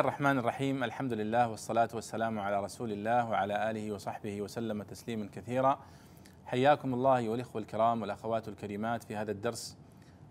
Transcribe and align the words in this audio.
الله 0.00 0.08
الرحمن 0.08 0.38
الرحيم. 0.38 0.84
الحمد 0.84 1.12
لله 1.12 1.48
والصلاة 1.48 1.88
والسلام 1.94 2.38
على 2.38 2.64
رسول 2.64 2.92
الله 2.92 3.30
وعلى 3.30 3.70
آله 3.70 3.92
وصحبه 3.92 4.42
وسلم 4.42 4.82
تسليما 4.82 5.28
كثيرا. 5.32 5.78
حياكم 6.46 6.94
الله 6.94 7.16
أيها 7.16 7.34
الإخوة 7.34 7.62
الكرام 7.62 8.02
والأخوات 8.02 8.48
الكريمات 8.48 9.02
في 9.02 9.16
هذا 9.16 9.32
الدرس 9.32 9.76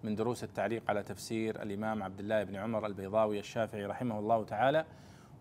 من 0.04 0.16
دروس 0.16 0.43
التعليق 0.43 0.84
على 0.89 1.04
تفسير 1.04 1.61
الإمام 1.61 2.04
عبد 2.04 2.20
الله 2.20 2.43
بن 2.43 2.55
عمر 2.55 2.86
البيضاوي 2.86 3.39
الشافعي 3.39 3.86
رحمه 3.86 4.20
الله 4.20 4.43
تعالى. 4.43 4.86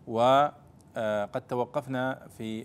وقد 0.07 1.43
توقفنا 1.49 2.27
في 2.39 2.63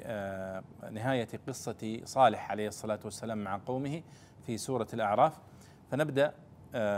نهاية 0.91 1.27
قصة 1.48 2.02
صالح 2.04 2.52
عليه 2.52 2.68
الصلاة 2.68 3.00
والسلام 3.04 3.44
مع 3.44 3.59
قومه 3.66 4.02
في 4.45 4.58
سورة 4.58 4.88
الأعراف. 4.94 5.34
فنبدأ 5.91 6.34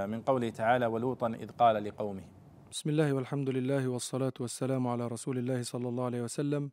من 0.06 0.22
قوله 0.22 0.50
تعالى 0.50 0.86
ولوطا 0.86 1.28
إذ 1.28 1.52
قال 1.52 1.84
لقومه. 1.84 2.35
بسم 2.72 2.90
الله 2.90 3.14
والحمد 3.14 3.50
لله 3.50 3.88
والصلاة 3.88 4.34
والسلام 4.40 4.88
على 4.88 5.08
رسول 5.08 5.38
الله 5.38 5.64
صلى 5.64 5.90
الله 5.90 6.04
عليه 6.04 6.22
وسلم. 6.22 6.72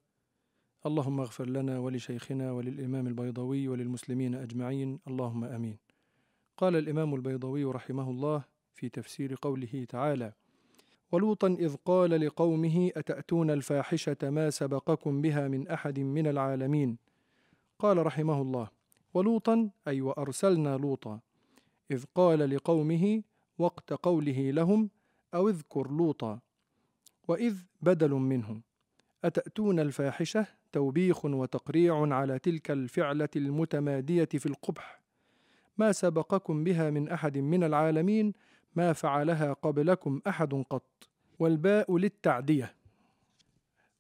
اللهم 0.87 1.21
اغفر 1.21 1.49
لنا 1.49 1.79
ولشيخنا 1.79 2.53
وللإمام 2.53 3.07
البيضوي 3.07 3.69
وللمسلمين 3.69 4.35
أجمعين. 4.35 5.01
اللهم 5.09 5.45
آمين. 5.45 5.79
قال 6.57 6.77
الإمام 6.77 7.15
البيضوي 7.15 7.65
رحمه 7.65 8.11
الله 8.11 8.45
في 8.75 8.89
تفسير 8.89 9.35
قوله 9.43 9.87
تعالى 9.89 10.33
ولوطا 11.13 11.47
إذ 11.49 11.77
قال 11.85 12.11
لقومه 12.11 12.91
أتأتون 12.97 13.51
الفاحشة 13.51 14.17
ما 14.23 14.51
سبقكم 14.51 15.23
بها 15.23 15.49
من 15.49 15.69
أحد 15.69 15.99
من 16.01 16.27
العالمين؟ 16.27 16.99
قال 17.79 18.07
رحمه 18.07 18.43
الله 18.43 18.69
ولوطا 19.15 19.71
أي 19.89 20.01
وأرسلنا 20.01 20.77
لوطا 20.77 21.21
إذ 21.91 22.05
قال 22.15 22.51
لقومه 22.51 23.23
وقت 23.59 23.93
قوله 23.93 24.51
لهم 24.51 24.91
أو 25.35 25.49
اذكر 25.49 25.91
لوطا 25.91 26.41
وإذ 27.29 27.57
بدل 27.83 28.11
منه 28.11 28.61
أتأتون 29.25 29.81
الفاحشة؟ 29.81 30.47
توبيخ 30.73 31.25
وتقريع 31.25 32.15
على 32.15 32.39
تلك 32.39 32.71
الفعلة 32.71 33.29
المتمادية 33.37 34.25
في 34.25 34.47
القبح. 34.47 35.03
ما 35.79 35.93
سبقكم 35.93 36.65
بها 36.65 36.91
من 36.91 37.09
أحد 37.09 37.39
من 37.39 37.65
العالمين 37.65 38.33
ما 38.77 38.93
فعلها 38.93 39.53
قبلكم 39.53 40.21
أحد 40.27 40.65
قط. 40.71 41.09
والباء 41.39 41.97
للتعدية. 41.97 42.75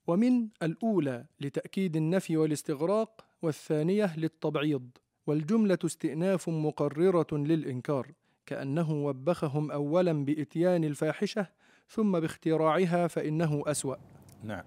ومن 0.06 0.48
الأولى 0.62 1.24
لتأكيد 1.40 1.96
النفي 1.96 2.36
والاستغراق 2.36 3.24
والثانية 3.42 4.16
للتبعيض. 4.18 4.90
والجملة 5.26 5.78
استئناف 5.84 6.48
مقررة 6.48 7.26
للإنكار. 7.32 8.12
كأنه 8.46 8.92
وبخهم 8.92 9.70
أولا 9.70 10.24
بإتيان 10.24 10.84
الفاحشة 10.84 11.46
ثم 11.88 12.20
باختراعها 12.20 13.06
فإنه 13.06 13.62
أسوأ. 13.66 13.96
نعم. 14.42 14.64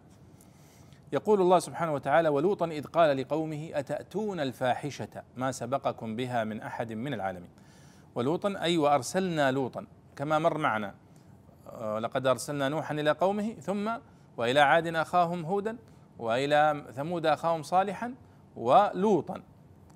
يقول 1.14 1.42
الله 1.42 1.60
سبحانه 1.60 1.94
وتعالى 1.94 2.30
ولوطا 2.30 2.66
إذ 2.66 2.86
قال 2.86 3.18
لقومه 3.18 3.70
أتأتون 3.74 4.40
الفاحشة 4.40 5.24
ما 5.38 5.52
سبقكم 5.52 6.16
بها 6.16 6.44
من 6.44 6.62
أحد 6.62 6.94
من 6.94 7.14
العالمين 7.14 7.50
ولوطا 8.16 8.56
أي 8.62 8.78
وأرسلنا 8.78 9.52
لوطا 9.52 9.88
كما 10.16 10.40
مر 10.40 10.58
معنا. 10.58 10.96
لقد 12.00 12.28
أرسلنا 12.28 12.70
نوحا 12.70 12.94
إلى 12.94 13.12
قومه 13.12 13.54
ثم 13.54 13.92
وإلى 14.38 14.60
عاد 14.60 14.88
أخاهم 14.88 15.46
هودا 15.46 15.78
وإلى 16.20 16.86
ثمود 16.96 17.26
أخاهم 17.26 17.64
صالحا 17.64 18.14
ولوطا. 18.56 19.42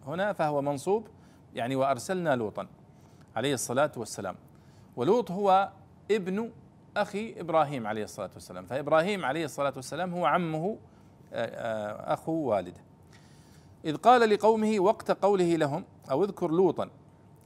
هنا 0.08 0.34
فهو 0.34 0.62
منصوب 0.62 1.08
يعني 1.54 1.76
وأرسلنا 1.76 2.36
لوطا. 2.36 2.68
عليه 3.40 3.54
الصلاة 3.54 3.92
والسلام. 3.98 4.36
ولوط 4.96 5.32
هو 5.32 5.70
ابن 6.12 6.52
أخي 6.98 7.40
إبراهيم 7.40 7.88
عليه 7.88 8.04
الصلاة 8.04 8.30
والسلام. 8.34 8.66
فإبراهيم 8.66 9.26
عليه 9.26 9.46
الصلاة 9.46 9.74
والسلام 9.76 10.14
هو 10.14 10.26
عمه 10.26 10.78
أخو 12.14 12.32
والده 12.32 12.82
إذ 13.86 13.96
قال 13.96 14.30
لقومه 14.30 14.80
وقت 14.80 15.12
قوله 15.12 15.56
لهم 15.56 15.84
أو 16.12 16.24
اذكر 16.24 16.52
لوطا 16.52 16.90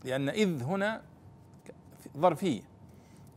لأن 0.04 0.30
إذ 0.30 0.64
هنا 0.64 1.02
ظرفية 2.18 2.62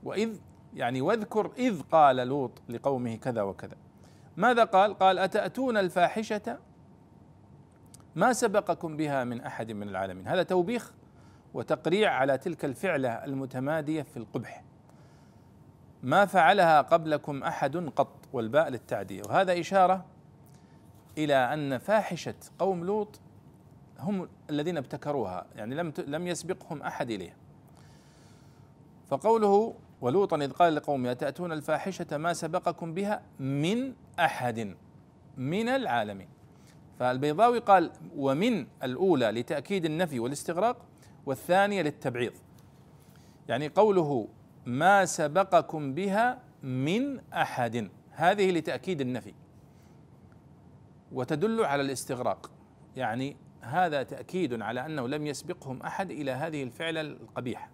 وإذ 0.05 0.37
يعني 0.75 1.01
واذكر 1.01 1.51
إذ 1.59 1.83
قال 1.83 2.17
لوط 2.17 2.53
لقومه 2.69 3.17
كذا 3.17 3.43
وكذا. 3.43 3.77
ماذا 4.37 4.65
قال؟ 4.65 4.99
قال 4.99 5.19
أتأتون 5.19 5.77
الفاحشة؟ 5.77 6.59
ما 8.15 8.33
سبقكم 8.33 8.97
بها 8.97 9.25
من 9.25 9.41
أحد 9.41 9.73
من 9.73 9.89
العالمين. 9.89 10.29
هذا 10.29 10.43
توبيخ 10.43 10.93
وتقريع 11.55 12.13
على 12.13 12.39
تلك 12.39 12.65
الفعلة 12.65 13.09
المتمادية 13.09 14.03
في 14.03 14.17
القبح. 14.17 14.63
ما 16.03 16.27
فعلها 16.27 16.81
قبلكم 16.81 17.43
أحد 17.43 17.77
قط 17.77 18.13
والباء 18.33 18.69
للتعدية 18.69 19.23
وهذا 19.29 19.61
إشارة 19.61 20.05
إلى 21.19 21.35
أن 21.35 21.79
فاحشة 21.79 22.35
قوم 22.59 22.85
لوط 22.85 23.21
هم 23.99 24.29
الذين 24.51 24.77
ابتكروها 24.77 25.47
يعني 25.57 25.75
لم 25.75 25.93
لم 26.07 26.27
يسبقهم 26.27 26.83
أحد 26.83 27.11
إليها 27.11 27.35
فقوله 29.09 29.75
ولوطا 30.01 30.37
إذ 30.37 30.53
قال 30.53 30.75
لقومه 30.75 31.11
أتأتون 31.11 31.53
الفاحشة 31.53 32.17
ما 32.17 32.33
سبقكم 32.33 32.95
بها 32.95 33.23
من 33.41 33.93
أحد 34.21 34.75
من 35.37 35.69
العالمين. 35.69 36.29
فالبيضاوي 36.99 37.59
قال 37.59 37.91
ومن 38.17 38.67
الأولى 38.83 39.31
لتأكيد 39.31 39.85
النفي 39.85 40.21
والاستغراق 40.21 40.77
والثانية 41.27 41.83
للتبعيض. 41.83 42.33
يعني 43.49 43.69
قوله 43.69 44.29
ما 44.67 45.05
سبقكم 45.05 45.95
بها 45.95 46.43
من 46.63 47.21
أحد. 47.33 47.91
هذه 48.11 48.51
لتأكيد 48.51 49.01
النفي. 49.01 49.35
وتدل 51.13 51.65
على 51.65 51.83
الاستغراق. 51.83 52.51
يعني 52.97 53.37
هذا 53.61 54.03
تأكيد 54.03 54.63
على 54.63 54.87
أنه 54.87 55.09
لم 55.09 55.27
يسبقهم 55.27 55.83
أحد 55.83 56.11
إلى 56.11 56.31
هذه 56.31 56.63
الفعلة 56.63 57.01
القبيحة 57.01 57.71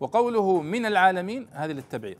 وقوله 0.00 0.60
من 0.60 0.86
العالمين 0.86 1.46
هذه 1.52 1.72
للتبعيض. 1.72 2.18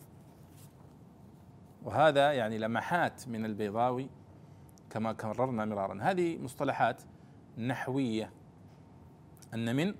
وهذا 1.85 2.33
يعني 2.33 2.59
لمحات 2.59 3.29
من 3.29 3.45
البيضاوي 3.45 4.11
كما 4.91 5.13
كررنا 5.13 5.65
مرارا. 5.65 5.99
هذه 6.03 6.39
مصطلحات 6.39 7.03
نحوية. 7.59 8.33
أن 9.55 9.77
من 9.77 9.95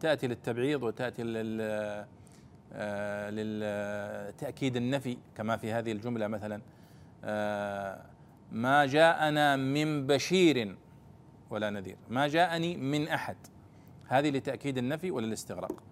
تأتي 0.00 0.26
للتبعيض 0.26 0.82
وتأتي 0.82 1.22
لل 1.22 2.06
للتأكيد 3.30 4.76
النفي 4.76 5.16
كما 5.36 5.56
في 5.56 5.72
هذه 5.72 5.92
الجملة 5.92 6.26
مثلا. 6.26 6.60
ما 8.52 8.86
جاءنا 8.86 9.56
من 9.56 10.06
بشير 10.06 10.76
ولا 11.50 11.70
نذير 11.70 11.96
ما 12.10 12.28
جاءني 12.28 12.76
من 12.76 13.08
أحد. 13.08 13.36
هذه 14.08 14.30
لتأكيد 14.30 14.78
النفي 14.78 15.10
وللاستغراق. 15.10 15.82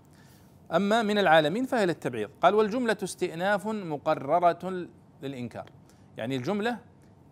أما 0.73 1.03
من 1.03 1.19
العالمين 1.19 1.65
فهي 1.65 1.87
للتبعيض. 1.87 2.31
قال 2.41 2.55
والجملة 2.55 2.97
استئناف 3.03 3.67
مقررة 3.67 4.87
للإنكار. 5.23 5.71
يعني 6.17 6.37
الجملة 6.37 6.79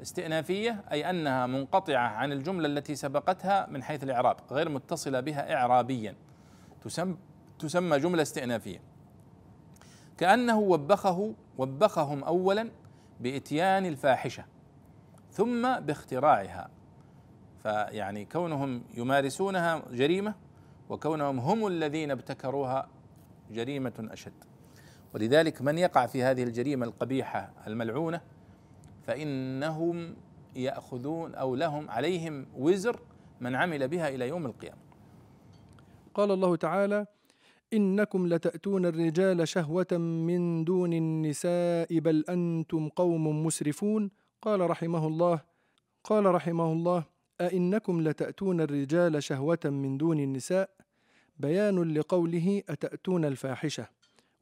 استئنافية 0.02 0.84
أي 0.92 1.10
أنها 1.10 1.46
منقطعة 1.46 2.08
عن 2.08 2.32
الجملة 2.32 2.66
التي 2.66 2.94
سبقتها 2.94 3.66
من 3.70 3.82
حيث 3.82 4.04
الإعراب 4.04 4.36
غير 4.50 4.68
متصلة 4.68 5.20
بها 5.20 5.54
إعرابيا. 5.54 6.14
تسمى 6.82 7.16
تسمى 7.58 7.98
جملة 7.98 8.22
استئنافية. 8.22 8.80
كأنه 10.18 10.58
وبخه 10.58 11.34
وبخهم 11.58 12.24
أولا 12.24 12.70
بإتيان 13.20 13.86
الفاحشة 13.86 14.44
ثم 15.32 15.80
باختراعها. 15.80 16.70
فيعني 17.62 18.24
كونهم 18.24 18.82
يمارسونها 18.94 19.82
جريمة 19.90 20.34
وكونهم 20.88 21.40
هم 21.40 21.66
الذين 21.66 22.10
ابتكروها 22.10 22.88
جريمة 23.50 24.08
أشد. 24.10 24.32
ولذلك 25.14 25.62
من 25.62 25.78
يقع 25.78 26.06
في 26.06 26.22
هذه 26.22 26.42
الجريمة 26.42 26.86
القبيحة 26.86 27.52
الملعونة 27.66 28.20
فإنهم 29.06 30.16
يأخذون 30.56 31.34
أو 31.34 31.54
لهم 31.54 31.90
عليهم 31.90 32.46
وزر 32.56 33.00
من 33.40 33.56
عمل 33.56 33.88
بها 33.88 34.08
إلى 34.08 34.28
يوم 34.28 34.46
القيامة. 34.46 34.89
قال 36.14 36.30
الله 36.30 36.56
تعالى 36.56 37.06
إنكم 37.72 38.26
لتأتون 38.26 38.86
الرجال 38.86 39.48
شهوة 39.48 39.86
من 39.98 40.64
دون 40.64 40.92
النساء 40.92 41.98
بل 41.98 42.24
أنتم 42.28 42.88
قوم 42.88 43.46
مسرفون. 43.46 44.10
قال 44.42 44.70
رحمه 44.70 45.06
الله 45.06 45.40
قال 46.04 46.26
رحمه 46.26 46.72
الله 46.72 47.04
أئنكم 47.40 48.00
لتأتون 48.00 48.60
الرجال 48.60 49.22
شهوة 49.22 49.58
من 49.64 49.98
دون 49.98 50.20
النساء؟ 50.20 50.70
بيان 51.36 51.94
لقوله 51.94 52.62
أتأتون 52.68 53.24
الفاحشة؟ 53.24 53.86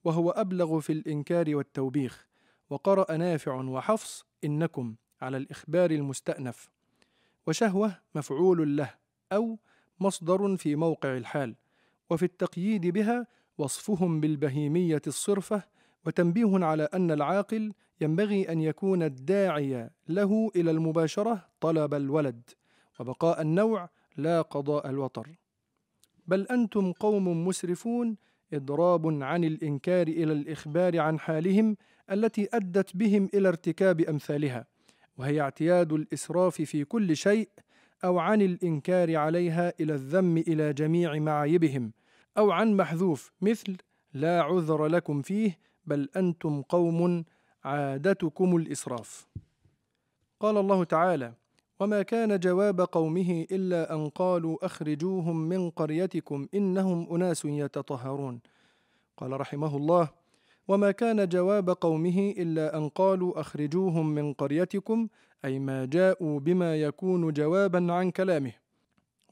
وهو 0.05 0.31
أبلغ 0.31 0.81
في 0.81 0.93
الإنكار 0.93 1.57
والتوبيخ. 1.57 2.29
وقرأ 2.71 3.17
نافع 3.17 3.55
وحفص 3.55 4.25
إنكم 4.45 4.95
على 5.21 5.37
الإخبار 5.37 5.91
المستأنف. 5.91 6.71
وشهوة 7.47 7.99
مفعول 8.15 8.77
له 8.77 8.95
أو 9.33 9.59
مصدر 10.01 10.57
في 10.57 10.77
موقع 10.77 11.17
الحال 11.17 11.55
وفي 12.11 12.23
التقييد 12.23 12.87
بها 12.87 13.27
وصفهم 13.59 14.21
بالبهيمية 14.21 15.03
الصرفة 15.07 15.63
وتنبيه 16.07 16.65
على 16.65 16.83
أن 16.83 17.11
العاقل 17.11 17.73
ينبغي 18.01 18.53
أن 18.53 18.61
يكون 18.61 19.03
الداعي 19.03 19.91
له 20.09 20.51
إلى 20.57 20.71
المباشرة 20.71 21.49
طلب 21.61 21.95
الولد 21.95 22.51
وبقاء 23.01 23.43
النوع 23.43 23.89
لا 24.17 24.43
قضاء 24.43 24.91
الوطر 24.91 25.29
بل 26.27 26.47
أنتم 26.47 26.93
قوم 26.93 27.47
مسرفون 27.47 28.17
إضراب 28.53 29.23
عن 29.23 29.45
الإنكار 29.45 30.09
إلى 30.09 30.33
الإخبار 30.33 30.99
عن 30.99 31.19
حالهم 31.19 31.77
التي 32.11 32.49
أدت 32.53 32.97
بهم 32.97 33.29
إلى 33.35 33.49
ارتكاب 33.49 34.01
أمثالها 34.01 34.67
وهي 35.17 35.41
اعتياد 35.41 35.93
الإسراف 35.93 36.63
في 36.63 36.85
كل 36.85 37.17
شيء 37.17 37.49
أو 38.05 38.19
عن 38.19 38.43
الإنكار 38.43 39.17
عليها 39.17 39.73
إلى 39.81 39.95
الذم 39.95 40.39
إلى 40.39 40.73
جميع 40.73 41.19
معايبهم 41.19 41.93
أو 42.39 42.51
عن 42.51 42.77
محذوف 42.77 43.33
مثل 43.41 43.77
لا 44.15 44.43
عذر 44.43 44.87
لكم 44.87 45.23
فيه 45.23 45.59
بل 45.87 46.09
أنتم 46.17 46.63
قوم 46.63 47.25
عادتكم 47.65 48.57
الإسراف 48.57 49.27
قال 50.41 50.57
الله 50.57 50.85
تعالى 50.85 51.33
وما 51.81 52.03
كان 52.03 52.39
جواب 52.39 52.81
قومه 52.81 53.47
إلا 53.51 53.95
أن 53.95 54.09
قالوا 54.09 54.67
أخرجوهم 54.67 55.49
من 55.49 55.71
قريتكم 55.71 56.49
إنهم 56.55 57.15
أناس 57.15 57.45
يتطهرون 57.45 58.41
قال 59.17 59.41
رحمه 59.41 59.77
الله 59.77 60.09
وما 60.69 60.91
كان 60.91 61.29
جواب 61.29 61.71
قومه 61.71 62.35
إلا 62.39 62.77
أن 62.77 62.89
قالوا 62.89 63.41
أخرجوهم 63.41 64.15
من 64.15 64.33
قريتكم 64.33 65.09
أي 65.45 65.59
ما 65.59 65.85
جاءوا 65.85 66.41
بما 66.41 66.77
يكون 66.77 67.33
جوابا 67.33 67.93
عن 67.93 68.11
كلامه 68.11 68.53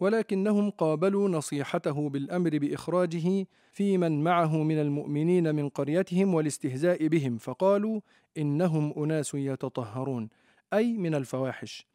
ولكنهم 0.00 0.70
قابلوا 0.70 1.28
نصيحته 1.28 2.08
بالأمر 2.08 2.58
بإخراجه 2.58 3.46
في 3.72 3.98
من 3.98 4.24
معه 4.24 4.62
من 4.62 4.80
المؤمنين 4.80 5.54
من 5.54 5.68
قريتهم 5.68 6.34
والاستهزاء 6.34 7.06
بهم 7.06 7.38
فقالوا 7.38 8.00
إنهم 8.38 8.94
أناس 8.96 9.34
يتطهرون 9.34 10.28
أي 10.72 10.98
من 10.98 11.14
الفواحش. 11.14 11.86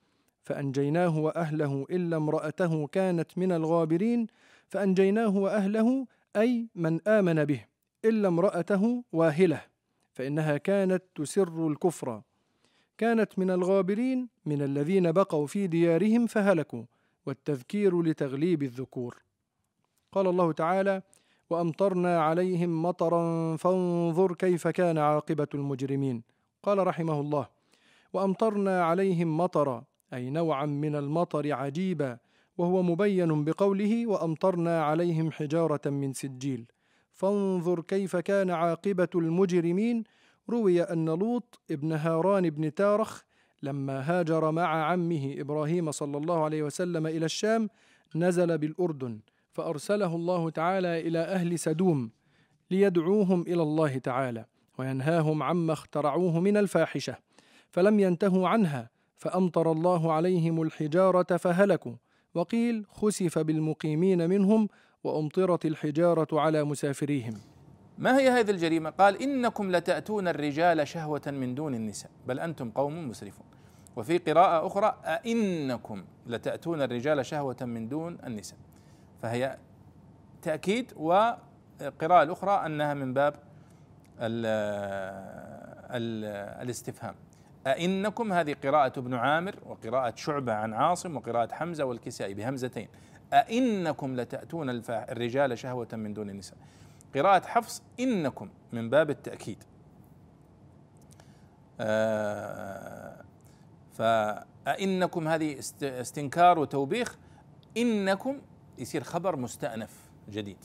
فأنجيناه 0.44 1.20
وأهله 1.20 1.86
إلا 1.92 2.18
امرأته 2.18 2.88
كانت 2.88 3.38
من 3.38 3.52
الغابرين 3.52 4.28
فأنجيناه 4.68 5.38
وأهله 5.38 6.08
أي 6.36 6.68
من 6.76 7.08
آمن 7.08 7.46
به 7.46 7.66
إلا 8.06 8.28
امرأته 8.28 9.04
واهلة 9.12 9.62
فإنها 10.14 10.58
كانت 10.58 11.04
تسر 11.16 11.68
الكفر. 11.68 12.22
كانت 13.02 13.40
من 13.40 13.50
الغابرين 13.50 14.30
من 14.46 14.62
الذين 14.62 15.12
بقوا 15.12 15.48
في 15.48 15.68
ديارهم 15.68 16.28
فهلكوا 16.28 16.84
والتذكير 17.26 18.02
لتغليب 18.02 18.64
الذكور. 18.64 19.18
قال 20.12 20.28
الله 20.28 20.52
تعالى 20.52 21.02
وأمطرنا 21.50 22.22
عليهم 22.22 22.84
مطرا 22.84 23.56
فانظر 23.58 24.34
كيف 24.34 24.68
كان 24.68 24.98
عاقبة 24.98 25.48
المجرمين. 25.54 26.24
قال 26.64 26.88
رحمه 26.88 27.20
الله 27.20 27.48
وأمطرنا 28.14 28.84
عليهم 28.84 29.38
مطرا 29.38 29.84
أي 30.14 30.30
نوعا 30.30 30.66
من 30.66 30.96
المطر 30.96 31.54
عجيبا 31.54 32.18
وهو 32.58 32.82
مبين 32.84 33.44
بقوله 33.44 34.08
وأمطرنا 34.08 34.84
عليهم 34.84 35.32
حجارة 35.32 35.90
من 35.90 36.14
سجيل 36.14 36.66
فانظر 37.14 37.82
كيف 37.82 38.16
كان 38.16 38.50
عاقبة 38.50 39.10
المجرمين 39.16 40.04
روي 40.50 40.82
أن 40.84 41.06
لوط 41.06 41.60
ابن 41.72 41.92
هاران 41.92 42.50
بن 42.50 42.74
تارخ 42.74 43.22
لما 43.64 44.00
هاجر 44.00 44.52
مع 44.52 44.86
عمه 44.86 45.36
إبراهيم 45.38 45.92
صلى 45.92 46.18
الله 46.18 46.44
عليه 46.44 46.64
وسلم 46.64 47.08
إلى 47.08 47.26
الشام 47.26 47.70
نزل 48.16 48.58
بالأردن 48.58 49.20
فأرسله 49.52 50.16
الله 50.16 50.50
تعالى 50.50 51.08
إلى 51.08 51.20
أهل 51.20 51.60
سدوم 51.60 52.12
ليدعوهم 52.72 53.42
إلى 53.42 53.62
الله 53.62 53.98
تعالى 53.98 54.46
وينهاهم 54.78 55.44
عما 55.44 55.74
اخترعوه 55.74 56.40
من 56.40 56.58
الفاحشة 56.58 57.16
فلم 57.70 58.00
ينتهوا 58.00 58.48
عنها 58.48 58.90
فأمطر 59.18 59.72
الله 59.72 60.14
عليهم 60.14 60.62
الحجارة 60.62 61.38
فهلكوا 61.38 61.96
وقيل 62.34 62.86
خسف 62.90 63.40
بالمقيمين 63.40 64.30
منهم 64.30 64.68
وأمطرت 65.04 65.66
الحجارة 65.66 66.40
على 66.40 66.64
مسافريهم. 66.64 67.51
ما 68.02 68.18
هي 68.18 68.30
هذه 68.30 68.52
الجريمة؟ 68.52 68.90
قال 68.90 69.22
إنكم 69.22 69.72
لتأتون 69.72 70.28
الرجال 70.28 70.88
شهوة 70.88 71.22
من 71.28 71.56
دون 71.56 71.76
النساء 71.76 72.12
بل 72.28 72.40
أنتم 72.40 72.72
قوم 72.72 73.10
مسرفون. 73.10 73.46
وفي 73.96 74.18
قراءة 74.18 74.68
أخرى 74.68 74.98
أئنكم 75.06 76.04
لتأتون 76.28 76.82
الرجال 76.82 77.26
شهوة 77.26 77.58
من 77.62 77.90
دون 77.90 78.18
النساء. 78.26 78.58
فهي 79.22 79.58
تأكيد 80.42 80.94
وقراءة 80.96 82.24
الأخرى 82.24 82.66
أنها 82.66 82.94
من 82.94 83.14
باب 83.14 83.34
ال 84.20 84.46
ال 85.92 86.26
الاستفهام. 86.62 87.16
أئنكم 87.68 88.34
هذه 88.34 88.56
قراءة 88.64 89.00
ابن 89.00 89.14
عامر 89.14 89.56
وقراءة 89.66 90.14
شعبة 90.16 90.54
عن 90.54 90.74
عاصم 90.74 91.18
وقراءة 91.18 91.54
حمزة 91.54 91.86
والكسائي 91.86 92.34
بهمزتين. 92.34 92.88
أئنكم 93.34 94.16
لتأتون 94.16 94.70
الرجال 94.90 95.58
شهوة 95.58 95.88
من 95.94 96.14
دون 96.14 96.30
النساء. 96.30 96.58
قراءة 97.16 97.48
حفص 97.48 97.84
إنكم 98.00 98.50
من 98.74 98.90
باب 98.90 99.10
التأكيد. 99.10 99.64
آه 101.80 103.24
فأئنكم 103.92 105.28
هذه 105.28 105.60
استنكار 105.84 106.60
وتوبيخ 106.60 107.18
إنكم 107.78 108.42
يصير 108.78 109.04
خبر 109.04 109.36
مستأنف 109.36 110.10
جديد. 110.30 110.58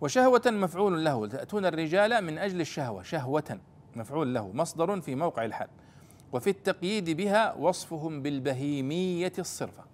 وشهوة 0.00 0.42
مفعول 0.46 1.04
له 1.04 1.26
تأتون 1.26 1.66
الرجال 1.66 2.24
من 2.24 2.38
أجل 2.38 2.60
الشهوة 2.60 3.02
شهوة 3.02 3.58
مفعول 3.96 4.34
له 4.34 4.52
مصدر 4.52 5.00
في 5.00 5.14
موقع 5.14 5.44
الحال. 5.44 5.68
وفي 6.32 6.50
التقييد 6.50 7.10
بها 7.10 7.54
وصفهم 7.54 8.22
بالبهيمية 8.22 9.32
الصرفة. 9.38 9.84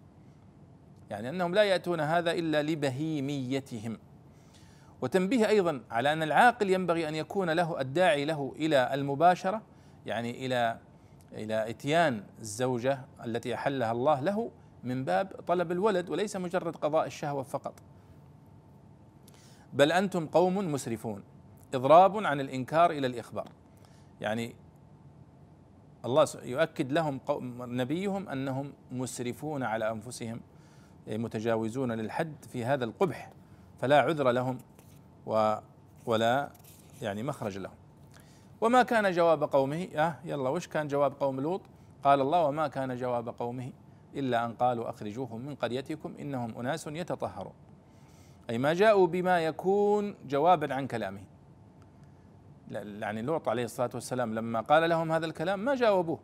يعني 1.10 1.28
أنهم 1.28 1.55
لا 1.55 1.62
يأتون 1.62 2.00
هذا 2.00 2.32
إلا 2.32 2.62
لبهيميتهم. 2.62 3.99
وتنبيه 5.00 5.48
أيضا 5.48 5.80
على 5.90 6.12
أن 6.12 6.22
العاقل 6.22 6.70
ينبغي 6.70 7.08
أن 7.08 7.14
يكون 7.14 7.50
له 7.50 7.80
الداعي 7.80 8.24
له 8.24 8.54
إلى 8.56 8.94
المباشرة 8.94 9.62
يعني 10.06 10.46
إلى 10.46 10.78
إلى 11.32 11.70
إتيان 11.70 12.22
الزوجة 12.40 13.00
التي 13.24 13.54
أحلها 13.54 13.92
الله 13.92 14.20
له 14.20 14.50
من 14.84 15.05
باب 15.05 15.26
طلب 15.46 15.72
الولد 15.72 16.10
وليس 16.10 16.36
مجرد 16.36 16.76
قضاء 16.76 17.06
الشهوة 17.06 17.43
فقط. 17.43 17.74
بل 19.72 19.93
أنتم 19.93 20.26
قوم 20.26 20.72
مسرفون 20.72 21.22
إضراب 21.74 22.26
عن 22.26 22.40
الإنكار 22.40 22.90
إلى 22.90 23.06
الإخبار. 23.06 23.48
يعني 24.20 24.55
الله 26.05 26.26
يؤكد 26.43 26.93
لهم 26.93 27.20
نبيهم 27.60 28.28
أنهم 28.28 28.72
مسرفون 28.93 29.62
على 29.62 29.90
أنفسهم 29.90 30.40
متجاوزون 31.08 31.93
للحد 31.93 32.34
في 32.52 32.64
هذا 32.64 32.84
القبح 32.84 33.32
فلا 33.81 34.00
عذر 34.00 34.31
لهم. 34.31 34.58
ولا 36.06 36.51
يعني 37.03 37.23
مخرج 37.23 37.58
لهم. 37.58 37.75
وما 38.61 38.82
كان 38.82 39.13
جواب 39.13 39.43
قومه 39.44 39.89
آه 39.94 40.15
يلا 40.25 40.49
وش 40.49 40.69
كان 40.69 40.89
جواب 40.89 41.13
قوم 41.20 41.41
لوط؟ 41.41 41.61
قال 42.05 42.20
الله 42.20 42.44
وما 42.44 42.69
كان 42.69 42.97
جواب 42.97 43.29
قومه 43.29 43.70
إلا 44.15 44.44
أن 44.44 44.53
قالوا 44.53 44.91
أخرجوهم 44.91 45.41
من 45.41 45.55
قريتكم 45.55 46.15
إنهم 46.20 46.58
أناس 46.58 46.87
يتطهرون. 46.87 47.53
أي 48.51 48.58
ما 48.58 48.75
جاءوا 48.75 49.06
بما 49.06 49.41
يكون 49.41 50.15
جوابا 50.29 50.75
عن 50.75 50.87
كلامه. 50.87 51.20
يعني 52.70 53.23
لوط 53.23 53.49
عليه 53.49 53.65
الصلاة 53.65 53.91
والسلام 53.94 54.35
لما 54.35 54.61
قال 54.61 54.89
لهم 54.89 55.13
هذا 55.13 55.27
الكلام 55.27 55.58
ما 55.58 55.75
جاوبوه 55.75 56.19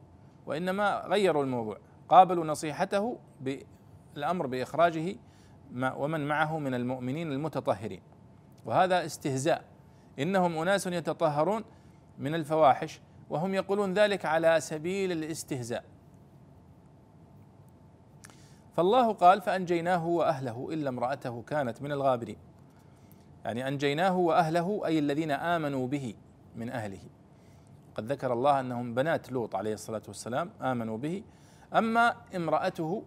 وإنما 0.46 1.02
غيروا 1.06 1.44
الموضوع. 1.44 1.76
قابلوا 2.08 2.44
نصيحته 2.44 3.18
بالأمر 3.40 4.46
بإخراجه 4.46 5.16
ومن 5.74 6.28
معه 6.28 6.58
من 6.58 6.74
المؤمنين 6.74 7.32
المتطهرين. 7.32 8.13
وهذا 8.66 9.04
استهزاء. 9.06 9.64
إنهم 10.18 10.58
أناس 10.58 10.86
يتطهرون 10.86 11.64
من 12.18 12.34
الفواحش 12.34 13.00
وهم 13.30 13.54
يقولون 13.54 13.94
ذلك 13.94 14.24
على 14.24 14.60
سبيل 14.60 15.12
الاستهزاء. 15.12 15.84
فالله 18.76 19.12
قال 19.12 19.40
فأنجيناه 19.40 20.06
وأهله 20.06 20.68
إلا 20.72 20.88
امرأته 20.88 21.42
كانت 21.42 21.82
من 21.82 21.92
الغابرين. 21.92 22.36
يعني 23.44 23.68
أنجيناه 23.68 24.16
وأهله 24.16 24.82
أي 24.86 24.98
الذين 24.98 25.30
آمنوا 25.30 25.86
به 25.86 26.14
من 26.56 26.70
أهله. 26.70 27.02
قد 27.94 28.12
ذكر 28.12 28.32
الله 28.32 28.60
أنهم 28.60 28.94
بنات 28.94 29.32
لوط 29.32 29.56
عليه 29.56 29.74
الصلاة 29.74 30.02
والسلام 30.08 30.50
آمنوا 30.62 30.98
به. 30.98 31.22
أما 31.74 32.16
امرأته 32.36 33.02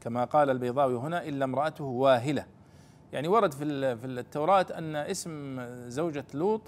كما 0.00 0.24
قال 0.24 0.50
البيضاوي 0.50 0.96
هنا 0.96 1.24
إلا 1.24 1.44
امرأته 1.44 1.84
واهلة. 1.84 2.46
يعني 3.14 3.28
ورد 3.28 3.52
في 3.52 3.96
في 3.96 4.06
التوراة 4.06 4.66
أن 4.78 4.96
اسم 4.96 5.60
زوجة 5.88 6.24
لوط 6.34 6.60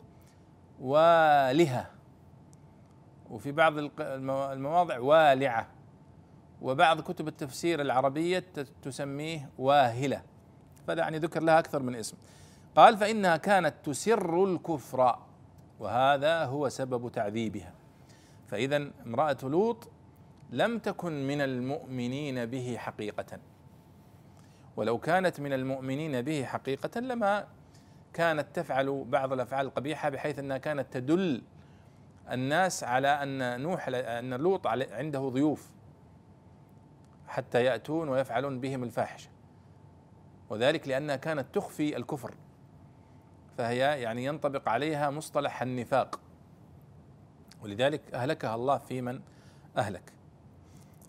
والهة 0.81 1.91
وفي 3.31 3.53
بعض 3.53 3.73
المواضع 4.01 4.99
والعة 4.99 5.69
وبعض 6.63 7.01
كتب 7.01 7.29
التفسير 7.29 7.81
العربية 7.81 8.45
تسميه 8.83 9.51
واهلة 9.59 10.23
فهذا 10.87 11.01
يعني 11.01 11.19
ذكر 11.19 11.43
لها 11.43 11.59
أكثر 11.59 11.83
من 11.83 11.95
اسم. 11.95 12.17
قال 12.77 12.97
فإنها 12.97 13.37
كانت 13.37 13.75
تسر 13.85 14.45
الكفر 14.45 15.19
وهذا 15.81 16.45
هو 16.45 16.69
سبب 16.69 17.13
تعذيبها. 17.13 17.73
فإذا 18.47 18.91
امرأة 19.07 19.37
لوط 19.43 19.89
لم 20.51 20.79
تكن 20.79 21.27
من 21.27 21.41
المؤمنين 21.41 22.47
به 22.47 22.77
حقيقة. 22.79 23.39
ولو 24.77 24.99
كانت 24.99 25.41
من 25.41 25.53
المؤمنين 25.53 26.23
به 26.23 26.45
حقيقة 26.45 27.01
لما 27.01 27.47
كانت 28.13 28.47
تفعل 28.55 29.05
بعض 29.09 29.33
الأفعال 29.33 29.67
القبيحة 29.67 30.09
بحيث 30.09 30.39
أنها 30.39 30.59
كانت 30.59 30.93
تدل 30.93 31.43
الناس 32.31 32.85
على 32.85 33.09
أن 33.09 33.61
نوح 33.61 33.89
أن 33.89 34.35
لوط 34.35 34.67
عنده 34.67 35.29
ضيوف 35.29 35.71
حتى 37.29 37.65
يأتون 37.65 38.09
ويفعلون 38.09 38.61
بهم 38.61 38.83
الفاحشة. 38.83 39.29
وذلك 40.51 40.89
لأنها 40.89 41.17
كانت 41.17 41.55
تخفي 41.55 41.97
الكفر. 41.97 42.35
فهي 43.59 44.03
يعني 44.03 44.25
ينطبق 44.25 44.69
عليها 44.69 45.11
مصطلح 45.11 45.63
النفاق. 45.63 46.21
ولذلك 47.63 48.15
أهلكها 48.15 48.55
الله 48.55 48.79
في 48.79 49.01
من 49.01 49.21
أهلك. 49.77 50.16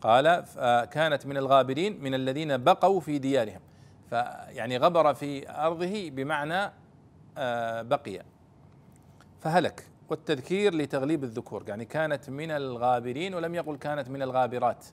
قال 0.02 0.44
كانت 0.86 1.26
من 1.26 1.38
الغابرين 1.38 2.04
من 2.04 2.14
الذين 2.14 2.58
بقوا 2.58 3.00
في 3.00 3.20
ديارهم. 3.20 3.60
فيعني 4.10 4.78
غبر 4.78 5.14
في 5.14 5.50
أرضه 5.50 6.10
بمعنى 6.10 6.72
آه، 7.38 7.82
بقي. 7.82 8.22
فهلك. 9.42 9.88
والتذكير 10.10 10.76
لتغليب 10.76 11.24
الذكور. 11.24 11.64
يعني 11.68 11.86
كانت 11.86 12.30
من 12.30 12.52
الغابرين 12.52 13.34
ولم 13.36 13.56
يقل 13.56 13.78
كانت 13.78 14.10
من 14.10 14.22
الغابرات. 14.22 14.86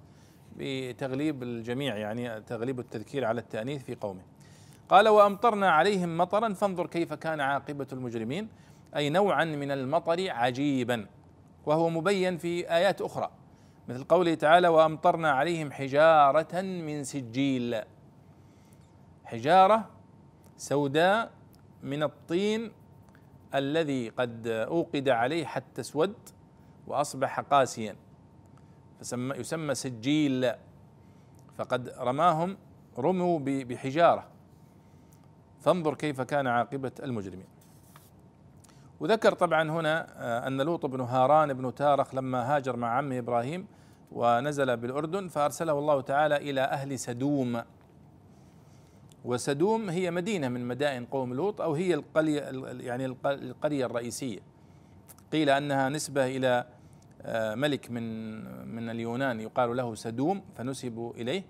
بتغليب 0.56 1.42
الجميع 1.42 1.96
يعني 1.96 2.40
تغليب 2.40 2.80
التذكير 2.80 3.24
على 3.24 3.40
التأنيث 3.40 3.82
في 3.82 3.94
قومه. 3.94 4.22
قال 4.88 5.08
وأمطرنا 5.08 5.70
عليهم 5.70 6.18
مطرا 6.18 6.52
فانظر 6.52 6.86
كيف 6.86 7.12
كان 7.12 7.40
عاقبة 7.40 7.86
المجرمين. 7.92 8.48
أي 8.96 9.10
نوعا 9.10 9.44
من 9.44 9.70
المطر 9.70 10.30
عجيبا. 10.30 11.06
وهو 11.66 11.88
مبين 11.88 12.38
في 12.38 12.74
آيات 12.74 13.00
أخرى. 13.00 13.30
مثل 13.88 14.04
قوله 14.04 14.34
تعالى 14.34 14.68
وأمطرنا 14.68 15.30
عليهم 15.30 15.72
حجارة 15.72 16.60
من 16.60 17.04
سجيل. 17.04 17.80
حجارة 19.24 19.90
سوداء 20.56 21.32
من 21.82 22.02
الطين 22.02 22.72
الذي 23.54 24.08
قد 24.08 24.46
أوقد 24.46 25.08
عليه 25.08 25.44
حتى 25.44 25.80
اسود 25.80 26.14
وأصبح 26.86 27.40
قاسيا. 27.40 27.96
فسمى 29.00 29.36
يسمى 29.36 29.74
سجيل. 29.74 30.52
فقد 31.58 31.88
رماهم 31.88 32.56
رموا 32.98 33.38
بحجارة. 33.38 34.28
فانظر 35.60 35.94
كيف 35.94 36.20
كان 36.20 36.46
عاقبة 36.46 36.92
المجرمين. 37.02 37.53
وذكر 39.00 39.32
طبعا 39.32 39.70
هنا 39.70 40.06
آه، 40.16 40.46
أن 40.46 40.60
لوط 40.60 40.86
بن 40.86 41.00
هاران 41.00 41.52
بن 41.52 41.74
تارخ 41.74 42.14
لما 42.14 42.56
هاجر 42.56 42.76
مع 42.76 42.88
عمه 42.88 43.18
إبراهيم 43.18 43.66
ونزل 44.12 44.76
بالأردن 44.76 45.28
فأرسله 45.28 45.78
الله 45.78 46.00
تعالى 46.00 46.36
إلى 46.36 46.60
أهل 46.60 46.98
سدوم. 46.98 47.62
وسدوم 49.24 49.90
هي 49.90 50.10
مدينة 50.10 50.48
من 50.48 50.68
مدائن 50.68 51.04
قوم 51.04 51.34
لوط 51.34 51.60
أو 51.60 51.74
هي 51.74 51.94
القرية 51.94 52.40
يعني 52.80 53.06
القرية 53.24 53.86
الرئيسية. 53.86 54.38
قيل 55.32 55.50
أنها 55.50 55.88
نسبة 55.88 56.26
إلى 56.26 56.66
آه، 57.22 57.54
ملك 57.54 57.90
من 57.90 58.04
من 58.74 58.90
اليونان 58.90 59.40
يقال 59.40 59.76
له 59.76 59.94
سدوم 59.94 60.42
فنسبوا 60.56 61.14
إليه. 61.14 61.44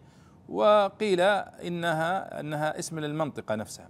وقيل 0.49 1.21
إنها 1.21 2.41
أنها 2.41 2.79
اسم 2.79 2.99
للمنطقة 2.99 3.55
نفسها. 3.55 3.89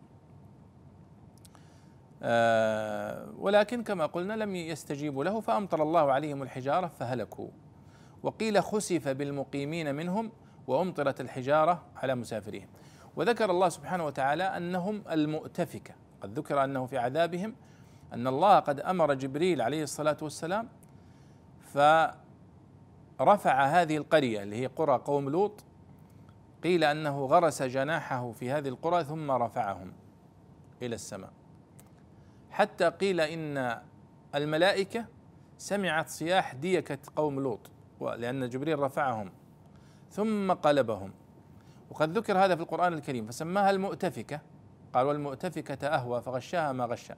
ولكن 3.39 3.83
كما 3.83 4.07
قلنا 4.07 4.33
لم 4.33 4.57
يستجيبوا 4.57 5.25
له 5.25 5.41
فأمطر 5.41 5.83
الله 5.83 6.13
عليهم 6.13 6.43
الحجارة 6.43 6.87
فهلكوا. 6.87 7.49
وقيل 8.23 8.63
خسف 8.63 9.09
بالمقيمين 9.09 9.95
منهم 9.95 10.33
وأمطرت 10.67 11.21
الحجارة 11.21 11.83
على 11.97 12.15
مسافريهم 12.15 12.69
وذكر 13.17 13.51
الله 13.51 13.69
سبحانه 13.69 14.07
وتعالى 14.07 14.45
أنهم 14.45 15.03
المؤتفكة. 15.11 15.95
قد 16.21 16.39
ذكر 16.39 16.65
أنه 16.65 16.87
في 16.87 16.99
عذابهم 16.99 17.55
أن 18.13 18.27
الله 18.27 18.59
قد 18.59 18.81
أمر 18.81 19.15
جبريل 19.15 19.63
عليه 19.63 19.83
الصلاة 19.83 20.17
والسلام 20.23 20.69
فرفع 23.19 23.65
هذه 23.65 23.97
القرية 23.97 24.43
اللي 24.43 24.57
هي 24.57 24.67
قرى 24.67 24.97
قوم 24.97 25.29
لوط. 25.29 25.65
قيل 26.63 26.85
أنه 26.85 27.25
غرس 27.25 27.63
جناحه 27.63 28.33
في 28.33 28.51
هذه 28.51 28.69
القرى 28.69 29.05
ثم 29.05 29.31
رفعهم 29.31 29.93
إلى 30.83 30.95
السماء. 30.95 31.31
حتى 32.55 32.89
قيل 32.89 33.21
إن 33.21 33.81
الملائكة 34.35 35.07
سمعت 35.59 36.09
صياح 36.09 36.55
ديكة 36.55 36.99
قوم 37.17 37.41
لوط 37.41 37.71
لأن 38.01 38.49
جبريل 38.49 38.79
رفعهم 38.79 39.33
ثم 40.11 40.53
قلبهم. 40.53 41.13
وقد 41.91 42.19
ذكر 42.19 42.39
هذا 42.39 42.57
في 42.57 42.63
القرآن 42.63 42.93
الكريم 42.93 43.27
فسماها 43.27 43.71
المؤتفكة. 43.71 44.41
قال 44.95 45.07
والمؤتفكة 45.07 45.87
أهوى 45.87 46.23
فغشاها 46.23 46.73
ما 46.73 46.85
غشا 46.85 47.17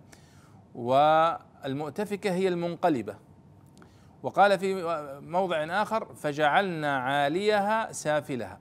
والمؤتفكة 0.74 2.30
هي 2.30 2.48
المنقلبة. 2.48 3.16
وقال 4.22 4.58
في 4.58 4.74
موضع 5.20 5.82
آخر 5.82 6.14
فجعلنا 6.14 6.98
عاليها 6.98 7.92
سافلها 7.92 8.60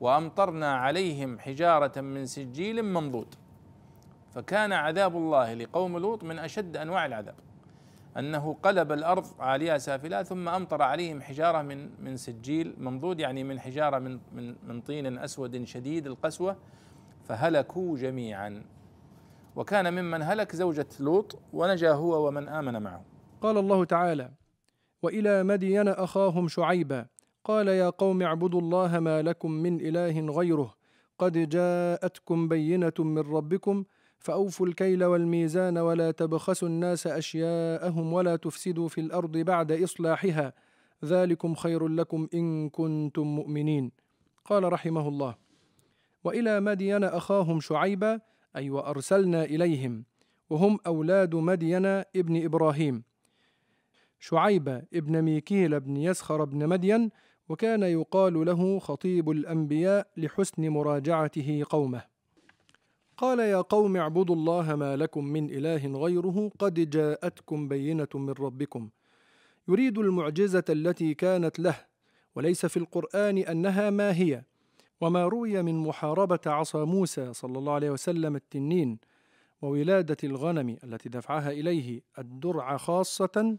وأمطرنا 0.00 0.76
عليهم 0.76 1.38
حجارة 1.38 2.00
من 2.00 2.26
سجيل 2.26 2.82
منضود. 2.82 3.34
فكان 4.36 4.72
عذاب 4.72 5.16
الله 5.16 5.54
لقوم 5.54 5.98
لوط 5.98 6.24
من 6.24 6.38
أشد 6.38 6.76
أنواع 6.76 7.06
العذاب. 7.06 7.34
أنه 8.18 8.56
قلب 8.62 8.92
الأرض 8.92 9.26
عاليها 9.38 9.78
سافلها 9.78 10.22
ثم 10.22 10.48
أمطر 10.48 10.82
عليهم 10.82 11.22
حجارة 11.22 11.62
من 11.62 12.04
من 12.04 12.16
سجيل 12.16 12.74
منضود 12.78 13.20
يعني 13.20 13.44
من 13.44 13.60
حجارة 13.60 13.98
من 13.98 14.18
من 14.32 14.54
من 14.68 14.80
طين 14.80 15.18
أسود 15.18 15.64
شديد 15.64 16.06
القسوة 16.06 16.56
فهلكوا 17.24 17.96
جميعا. 17.96 18.62
وكان 19.56 19.92
ممن 19.92 20.22
هلك 20.22 20.56
زوجة 20.56 20.86
لوط 21.00 21.38
ونجا 21.52 21.92
هو 21.92 22.28
ومن 22.28 22.48
آمن 22.48 22.82
معه. 22.82 23.04
قال 23.40 23.58
الله 23.58 23.84
تعالى 23.84 24.30
وإلى 25.02 25.42
مدين 25.42 25.88
أخاهم 25.88 26.48
شعيبا 26.48 27.06
قال 27.44 27.68
يا 27.68 27.90
قوم 27.90 28.22
اعبدوا 28.22 28.60
الله 28.60 29.00
ما 29.00 29.22
لكم 29.22 29.50
من 29.50 29.80
إله 29.80 30.20
غيره 30.20 30.74
قد 31.18 31.48
جاءتكم 31.48 32.48
بينة 32.48 32.92
من 32.98 33.18
ربكم 33.18 33.84
فأوفوا 34.26 34.66
الكيل 34.66 35.04
والميزان 35.04 35.78
ولا 35.78 36.10
تبخسوا 36.10 36.68
الناس 36.68 37.06
أشياءهم 37.06 38.12
ولا 38.12 38.36
تفسدوا 38.36 38.88
في 38.88 39.00
الأرض 39.00 39.36
بعد 39.36 39.72
إصلاحها. 39.72 40.52
ذلكم 41.04 41.54
خير 41.54 41.88
لكم 41.88 42.28
إن 42.34 42.68
كنتم 42.68 43.22
مؤمنين. 43.22 43.92
قال 44.44 44.72
رحمه 44.72 45.08
الله 45.08 45.34
وإلى 46.24 46.60
مدين 46.60 47.04
أخاهم 47.04 47.60
شعيبا 47.60 48.20
أي 48.56 48.70
وأرسلنا 48.70 49.44
إليهم 49.44 50.04
وهم 50.50 50.78
أولاد 50.86 51.34
مدين 51.34 51.86
ابن 51.86 52.44
إبراهيم. 52.44 53.04
شعيب 54.20 54.68
ابن 54.94 55.22
ميكيل 55.22 55.80
بن 55.80 55.96
يسخر 55.96 56.44
بن 56.44 56.68
مدين 56.68 57.10
وكان 57.48 57.82
يقال 57.82 58.46
له 58.46 58.78
خطيب 58.78 59.30
الأنبياء 59.30 60.06
لحسن 60.16 60.68
مراجعته 60.68 61.64
قومه. 61.70 62.15
قال 63.16 63.38
يا 63.38 63.60
قوم 63.60 63.96
اعبدوا 63.96 64.34
الله 64.34 64.76
ما 64.76 64.96
لكم 64.96 65.24
من 65.24 65.50
إله 65.50 65.86
غيره 65.86 66.50
قد 66.58 66.90
جاءتكم 66.90 67.68
بينة 67.68 68.08
من 68.14 68.30
ربكم. 68.30 68.88
يريد 69.68 69.98
المعجزة 69.98 70.64
التي 70.70 71.14
كانت 71.14 71.58
له 71.58 71.76
وليس 72.34 72.66
في 72.66 72.76
القرآن 72.76 73.38
أنها 73.38 73.90
ما 73.90 74.16
هي. 74.16 74.42
وما 75.00 75.24
روي 75.24 75.62
من 75.62 75.74
محاربة 75.78 76.40
عصا 76.46 76.84
موسى 76.84 77.32
صلى 77.32 77.58
الله 77.58 77.72
عليه 77.72 77.90
وسلم 77.90 78.36
التنين 78.36 78.98
وولادة 79.62 80.16
الغنم 80.24 80.76
التي 80.84 81.08
دفعها 81.08 81.50
إليه 81.50 82.00
الدرع 82.18 82.76
خاصة 82.76 83.58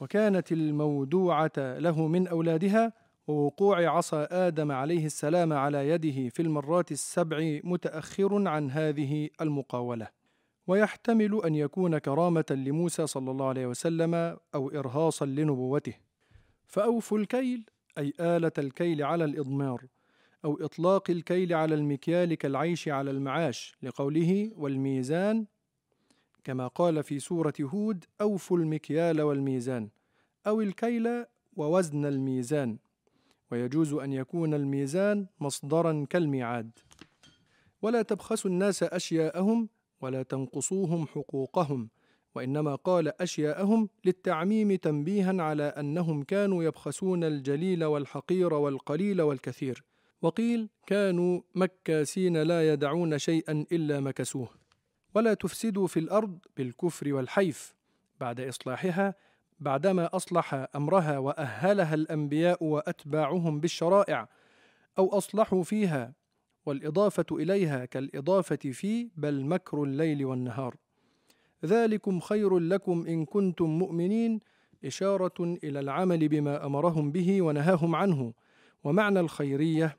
وكانت 0.00 0.52
المودوعه 0.52 1.52
له 1.58 2.06
من 2.06 2.26
أولادها 2.26 2.92
ووقوع 3.26 3.88
عصا 3.96 4.28
آدم 4.30 4.72
عليه 4.72 5.06
السلام 5.06 5.52
على 5.52 5.88
يده 5.88 6.28
في 6.28 6.42
المرات 6.42 6.92
السبع 6.92 7.60
متأخر 7.64 8.48
عن 8.48 8.70
هذه 8.70 9.28
المقاولة. 9.40 10.08
ويحتمل 10.66 11.40
أن 11.44 11.54
يكون 11.54 11.98
كرامة 11.98 12.44
لموسى 12.50 13.06
صلى 13.06 13.30
الله 13.30 13.48
عليه 13.48 13.66
وسلم 13.66 14.14
أو 14.54 14.70
إرهاصا 14.70 15.26
لنبوته. 15.26 15.94
فأوفوا 16.66 17.18
الكيل 17.18 17.66
أي 17.98 18.12
آلة 18.20 18.52
الكيل 18.58 19.02
على 19.02 19.24
الإضمار 19.24 19.82
أو 20.44 20.58
إطلاق 20.64 21.10
الكيل 21.10 21.54
على 21.54 21.74
المكيال 21.74 22.34
كالعيش 22.34 22.88
على 22.88 23.10
المعاش 23.10 23.76
لقوله 23.82 24.52
والميزان. 24.56 25.46
كما 26.44 26.66
قال 26.66 27.02
في 27.02 27.18
سورة 27.18 27.54
هود 27.60 28.04
أوفوا 28.20 28.58
المكيال 28.58 29.20
والميزان 29.20 29.88
أو 30.46 30.60
الكيل 30.60 31.24
ووزن 31.56 32.06
الميزان. 32.06 32.78
ويجوز 33.54 33.92
أن 33.94 34.12
يكون 34.12 34.54
الميزان 34.54 35.26
مصدرا 35.40 36.06
كالميعاد. 36.10 36.70
ولا 37.82 38.02
تبخسوا 38.02 38.50
الناس 38.50 38.82
أشياءهم 38.82 39.68
ولا 40.00 40.22
تنقصوهم 40.22 41.06
حقوقهم 41.06 41.90
وإنما 42.34 42.74
قال 42.74 43.22
أشياءهم 43.22 43.88
للتعميم 44.04 44.74
تنبيها 44.74 45.42
على 45.42 45.62
أنهم 45.62 46.22
كانوا 46.22 46.64
يبخسون 46.64 47.24
الجليل 47.24 47.84
والحقير 47.84 48.54
والقليل 48.54 49.22
والكثير. 49.22 49.84
وقيل 50.22 50.68
كانوا 50.86 51.40
مكاسين 51.54 52.36
لا 52.36 52.72
يدعون 52.72 53.18
شيئا 53.18 53.66
إلا 53.72 54.00
مكسوه. 54.00 54.48
ولا 55.14 55.34
تفسدوا 55.34 55.86
في 55.86 56.00
الأرض 56.00 56.38
بالكفر 56.56 57.12
والحيف. 57.12 57.74
بعد 58.20 58.40
إصلاحها 58.40 59.14
بعدما 59.60 60.08
أصلح 60.12 60.66
أمرها 60.76 61.18
وأهلها 61.18 61.94
الأنبياء 61.94 62.64
وأتباعهم 62.64 63.60
بالشرائع 63.60 64.28
أو 64.98 65.18
أصلحوا 65.18 65.62
فيها 65.62 66.12
والإضافة 66.66 67.26
إليها 67.32 67.84
كالإضافة 67.84 68.56
في 68.56 69.08
بل 69.16 69.44
مكر 69.44 69.82
الليل 69.82 70.24
والنهار. 70.24 70.74
ذلكم 71.64 72.20
خير 72.20 72.58
لكم 72.58 73.06
إن 73.06 73.24
كنتم 73.24 73.66
مؤمنين 73.66 74.40
إشارة 74.84 75.58
إلى 75.64 75.80
العمل 75.80 76.28
بما 76.28 76.66
أمرهم 76.66 77.12
به 77.12 77.42
ونهاهم 77.42 77.94
عنه. 77.94 78.32
ومعنى 78.84 79.20
الخيرية 79.20 79.96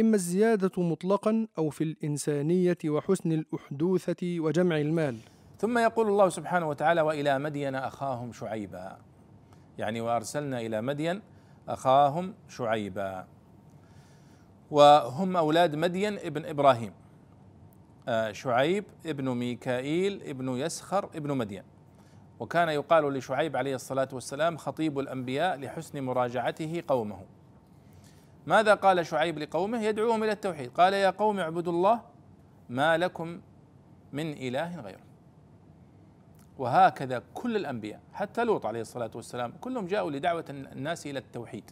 إما 0.00 0.16
الزيادة 0.16 0.82
مطلقا 0.82 1.46
أو 1.58 1.70
في 1.70 1.84
الإنسانية 1.84 2.78
وحسن 2.86 3.32
الأحدوثة 3.32 4.40
وجمع 4.40 4.80
المال. 4.80 5.16
ثم 5.62 5.78
يقول 5.78 6.08
الله 6.08 6.28
سبحانه 6.28 6.68
وتعالى 6.68 7.00
وإلى 7.00 7.38
مدين 7.38 7.74
أخاهم 7.74 8.32
شعيبا. 8.32 8.98
يعني 9.78 10.00
وأرسلنا 10.00 10.60
إلى 10.60 10.80
مدين 10.80 11.22
أخاهم 11.68 12.34
شعيبا. 12.48 13.26
وهم 14.70 15.36
أولاد 15.36 15.74
مدين 15.76 16.18
ابن 16.18 16.44
إبراهيم. 16.44 16.92
آه، 18.08 18.32
شعيب 18.32 18.84
ابن 19.06 19.28
ميكائيل 19.28 20.22
ابن 20.22 20.48
يسخر 20.48 21.04
ابن 21.14 21.36
مدين. 21.36 21.62
وكان 22.40 22.68
يقال 22.68 23.12
لشعيب 23.12 23.56
عليه 23.56 23.74
الصلاة 23.74 24.08
والسلام 24.12 24.56
خطيب 24.56 24.98
الأنبياء 24.98 25.58
لحسن 25.58 26.00
مراجعته 26.00 26.82
قومه. 26.88 27.22
ماذا 28.46 28.74
قال 28.74 29.06
شعيب 29.06 29.38
لقومه؟ 29.38 29.82
يدعوهم 29.82 30.24
إلى 30.24 30.32
التوحيد. 30.32 30.70
قال 30.70 30.92
يا 30.94 31.10
قوم 31.10 31.38
اعبدوا 31.38 31.72
الله 31.72 32.00
ما 32.68 32.98
لكم 32.98 33.40
من 34.12 34.32
إله 34.32 34.80
غيره. 34.80 35.11
وهكذا 36.58 37.22
كل 37.34 37.56
الأنبياء 37.56 38.00
حتى 38.12 38.44
لوط 38.44 38.66
عليه 38.66 38.80
الصلاة 38.80 39.10
والسلام 39.14 39.52
كلهم 39.60 39.86
جاءوا 39.86 40.10
لدعوة 40.10 40.44
الناس 40.48 41.06
إلى 41.06 41.18
التوحيد. 41.18 41.70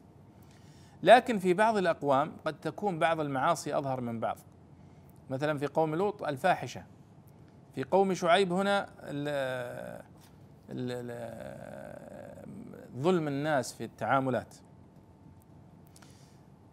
لكن 1.03 1.39
في 1.39 1.55
بعض 1.55 1.77
الأقوام 1.77 2.33
قد 2.47 2.61
تكون 2.61 2.99
بعض 2.99 3.21
المعاصي 3.21 3.79
أظهر 3.79 4.01
من 4.01 4.21
بعض. 4.21 4.39
مثلا 5.31 5.59
في 5.59 5.67
قوم 5.67 5.95
لوط 5.95 6.23
الفاحشة. 6.23 6.85
في 7.75 7.85
قوم 7.85 8.15
شعيب 8.15 8.53
هنا 8.53 8.89
ال 9.03 10.11
ظلم 12.99 13.29
الناس 13.29 13.73
في 13.75 13.85
التعاملات. 13.85 14.55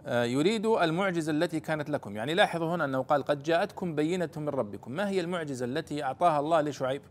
آه، 0.05 0.23
يريد 0.23 0.65
المعجزة 0.65 1.31
التي 1.31 1.59
كانت 1.59 1.89
لكم. 1.89 2.15
يعني 2.15 2.33
لاحظوا 2.33 2.75
هنا 2.75 2.85
أنه 2.85 3.01
قال 3.01 3.23
قد 3.23 3.43
جاءتكم 3.43 3.95
بينة 3.95 4.29
من 4.37 4.49
ربكم. 4.49 4.91
ما 4.91 5.09
هي 5.09 5.19
المعجزة 5.19 5.65
التي 5.65 6.03
أعطاها 6.03 6.39
الله 6.39 6.61
لشعيب؟ 6.61 7.01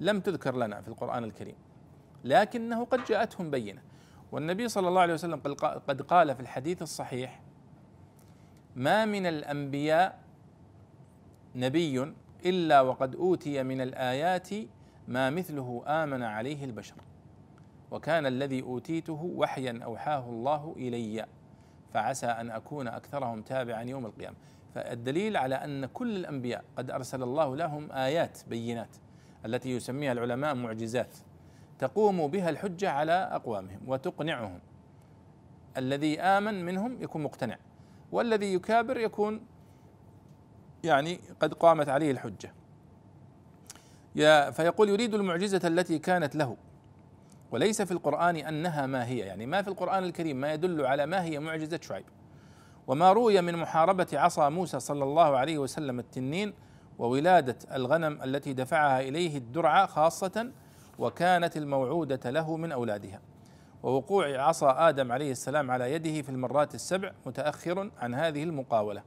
لم 0.00 0.20
تذكر 0.20 0.56
لنا 0.56 0.80
في 0.80 0.88
القرآن 0.88 1.24
الكريم 1.24 1.56
لكنه 2.24 2.84
قد 2.84 3.04
جاءتهم 3.04 3.50
بينة. 3.50 3.82
والنبي 4.32 4.68
صلى 4.68 4.88
الله 4.88 5.00
عليه 5.00 5.14
وسلم 5.14 5.40
قد 5.88 6.02
قال 6.02 6.34
في 6.34 6.40
الحديث 6.40 6.82
الصحيح 6.82 7.40
ما 8.76 9.04
من 9.04 9.26
الأنبياء 9.26 10.18
نبي 11.54 12.12
إلا 12.46 12.80
وقد 12.80 13.16
أوتي 13.16 13.62
من 13.62 13.80
الآيات 13.80 14.48
ما 15.08 15.30
مثله 15.30 15.82
آمن 15.86 16.22
عليه 16.22 16.64
البشر 16.64 16.94
وكان 17.90 18.26
الذي 18.26 18.62
أوتيته 18.62 19.32
وحيا 19.36 19.80
أوحاه 19.84 20.28
الله 20.28 20.74
إلي 20.76 21.26
فعسى 21.94 22.26
أن 22.26 22.50
أكون 22.50 22.88
أكثرهم 22.88 23.42
تابعا 23.42 23.82
يوم 23.82 24.06
القيامة. 24.06 24.36
فالدليل 24.74 25.36
على 25.36 25.54
أن 25.54 25.86
كل 25.86 26.16
الأنبياء 26.16 26.64
قد 26.76 26.90
أرسل 26.90 27.22
الله 27.22 27.56
لهم 27.56 27.92
آيات 27.92 28.38
بينات 28.48 28.96
التي 29.46 29.70
يسميها 29.70 30.12
العلماء 30.12 30.54
معجزات 30.54 31.16
تقوم 31.78 32.26
بها 32.26 32.50
الحجة 32.50 32.90
على 32.90 33.12
أقوامهم 33.12 33.80
وتقنعهم. 33.86 34.60
الذي 35.76 36.20
آمن 36.20 36.64
منهم 36.64 37.02
يكون 37.02 37.22
مقتنع 37.22 37.56
والذي 38.12 38.54
يكابر 38.54 38.96
يكون 38.96 39.40
يعني 40.84 41.20
قد 41.40 41.54
قامت 41.54 41.88
عليه 41.88 42.10
الحجة. 42.10 42.52
فيقول 44.50 44.88
يريد 44.88 45.14
المعجزة 45.14 45.68
التي 45.68 45.98
كانت 45.98 46.36
له. 46.36 46.56
وليس 47.50 47.82
في 47.82 47.92
القرآن 47.92 48.36
أنها 48.36 48.86
ما 48.86 49.06
هي 49.06 49.18
يعني 49.18 49.46
ما 49.46 49.62
في 49.62 49.68
القرآن 49.68 50.04
الكريم 50.04 50.36
ما 50.36 50.52
يدل 50.52 50.86
على 50.86 51.06
ما 51.06 51.22
هي 51.22 51.38
معجزة 51.38 51.80
شعيب. 51.82 52.04
وما 52.86 53.12
روي 53.12 53.40
من 53.40 53.56
محاربة 53.56 54.06
عصا 54.12 54.48
موسى 54.48 54.80
صلى 54.80 55.04
الله 55.04 55.36
عليه 55.36 55.58
وسلم 55.58 55.98
التنين 55.98 56.52
وولادة 57.00 57.56
الغنم 57.74 58.22
التي 58.22 58.52
دفعها 58.52 59.00
إليه 59.00 59.38
الدرع 59.38 59.86
خاصة 59.86 60.50
وكانت 60.98 61.56
الموعودة 61.56 62.30
له 62.30 62.56
من 62.56 62.72
أولادها. 62.72 63.20
ووقوع 63.82 64.42
عصا 64.42 64.88
آدم 64.88 65.12
عليه 65.12 65.30
السلام 65.30 65.70
على 65.70 65.92
يده 65.92 66.22
في 66.22 66.28
المرات 66.28 66.74
السبع 66.74 67.12
متأخر 67.26 67.90
عن 67.98 68.14
هذه 68.14 68.42
المقاولة. 68.42 69.02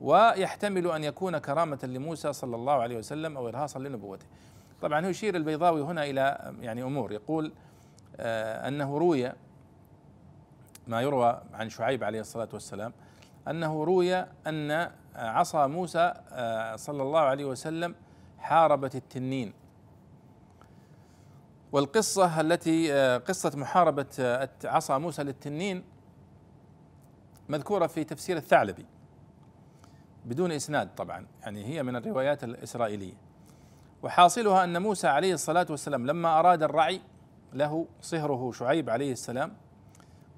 ويحتمل 0.00 0.90
أن 0.90 1.04
يكون 1.04 1.38
كرامة 1.38 1.78
لموسى 1.82 2.32
صلى 2.32 2.56
الله 2.56 2.72
عليه 2.72 2.96
وسلم 2.96 3.36
أو 3.36 3.48
إرهاصا 3.48 3.78
لنبوته. 3.78 4.26
طبعا 4.82 5.06
يشير 5.06 5.36
البيضاوي 5.36 5.82
هنا 5.82 6.04
إلى 6.04 6.52
يعني 6.60 6.82
أمور. 6.82 7.12
يقول 7.12 7.52
آه 8.16 8.68
أنه 8.68 8.98
روي 8.98 9.32
ما 10.86 11.02
يروى 11.02 11.42
عن 11.54 11.68
شعيب 11.68 12.04
عليه 12.04 12.20
الصلاة 12.20 12.48
والسلام 12.52 12.92
أنه 13.48 13.84
روي 13.84 14.14
أن 14.46 14.90
عصا 15.14 15.66
موسى 15.66 16.14
آه، 16.30 16.76
صلى 16.76 17.02
الله 17.02 17.20
عليه 17.20 17.44
وسلم 17.44 17.94
حاربت 18.38 18.94
التنين. 18.94 19.52
والقصة 21.72 22.40
التي 22.40 22.92
آه، 22.92 23.18
قصة 23.18 23.52
محاربة 23.56 24.06
آه، 24.20 24.48
عصا 24.64 24.98
موسى 24.98 25.22
للتنين 25.22 25.84
مذكورة 27.48 27.86
في 27.86 28.04
تفسير 28.04 28.36
الثعلبي 28.36 28.86
بدون 30.24 30.52
إسناد 30.52 30.94
طبعا 30.94 31.26
يعني 31.42 31.64
هي 31.64 31.82
من 31.82 31.96
الروايات 31.96 32.44
الإسرائيلية. 32.44 33.14
وحاصلها 34.02 34.64
أن 34.64 34.82
موسى 34.82 35.08
عليه 35.08 35.34
الصلاة 35.34 35.66
والسلام 35.70 36.06
لما 36.06 36.38
أراد 36.38 36.62
الرعي 36.62 37.00
له 37.52 37.86
صهره 38.00 38.52
شعيب 38.52 38.90
عليه 38.90 39.12
السلام 39.12 39.52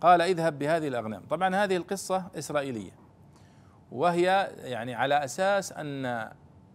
قال 0.00 0.22
اذهب 0.22 0.58
بهذه 0.58 0.88
الأغنام. 0.88 1.22
طبعا 1.30 1.54
هذه 1.64 1.76
القصة 1.76 2.24
إسرائيلية 2.38 2.90
وهي 3.92 4.52
يعني 4.58 4.94
على 4.94 5.24
أساس 5.24 5.72
أن 5.72 6.30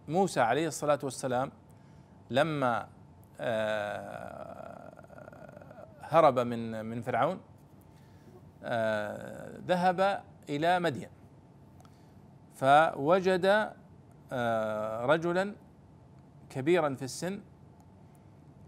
موسى 0.08 0.40
عليه 0.40 0.68
الصلاة 0.68 0.98
والسلام 1.02 1.52
لما 2.30 2.88
آه، 3.40 4.92
هرب 6.02 6.38
من 6.38 6.84
من 6.84 7.02
فرعون 7.02 7.40
آه، 8.64 9.58
ذهب 9.66 10.22
إلى 10.48 10.80
مدين 10.80 11.08
فوجد 12.54 13.72
آه، 14.32 15.06
رجلا 15.06 15.54
كبيرا 16.50 16.94
في 16.94 17.02
السن 17.02 17.40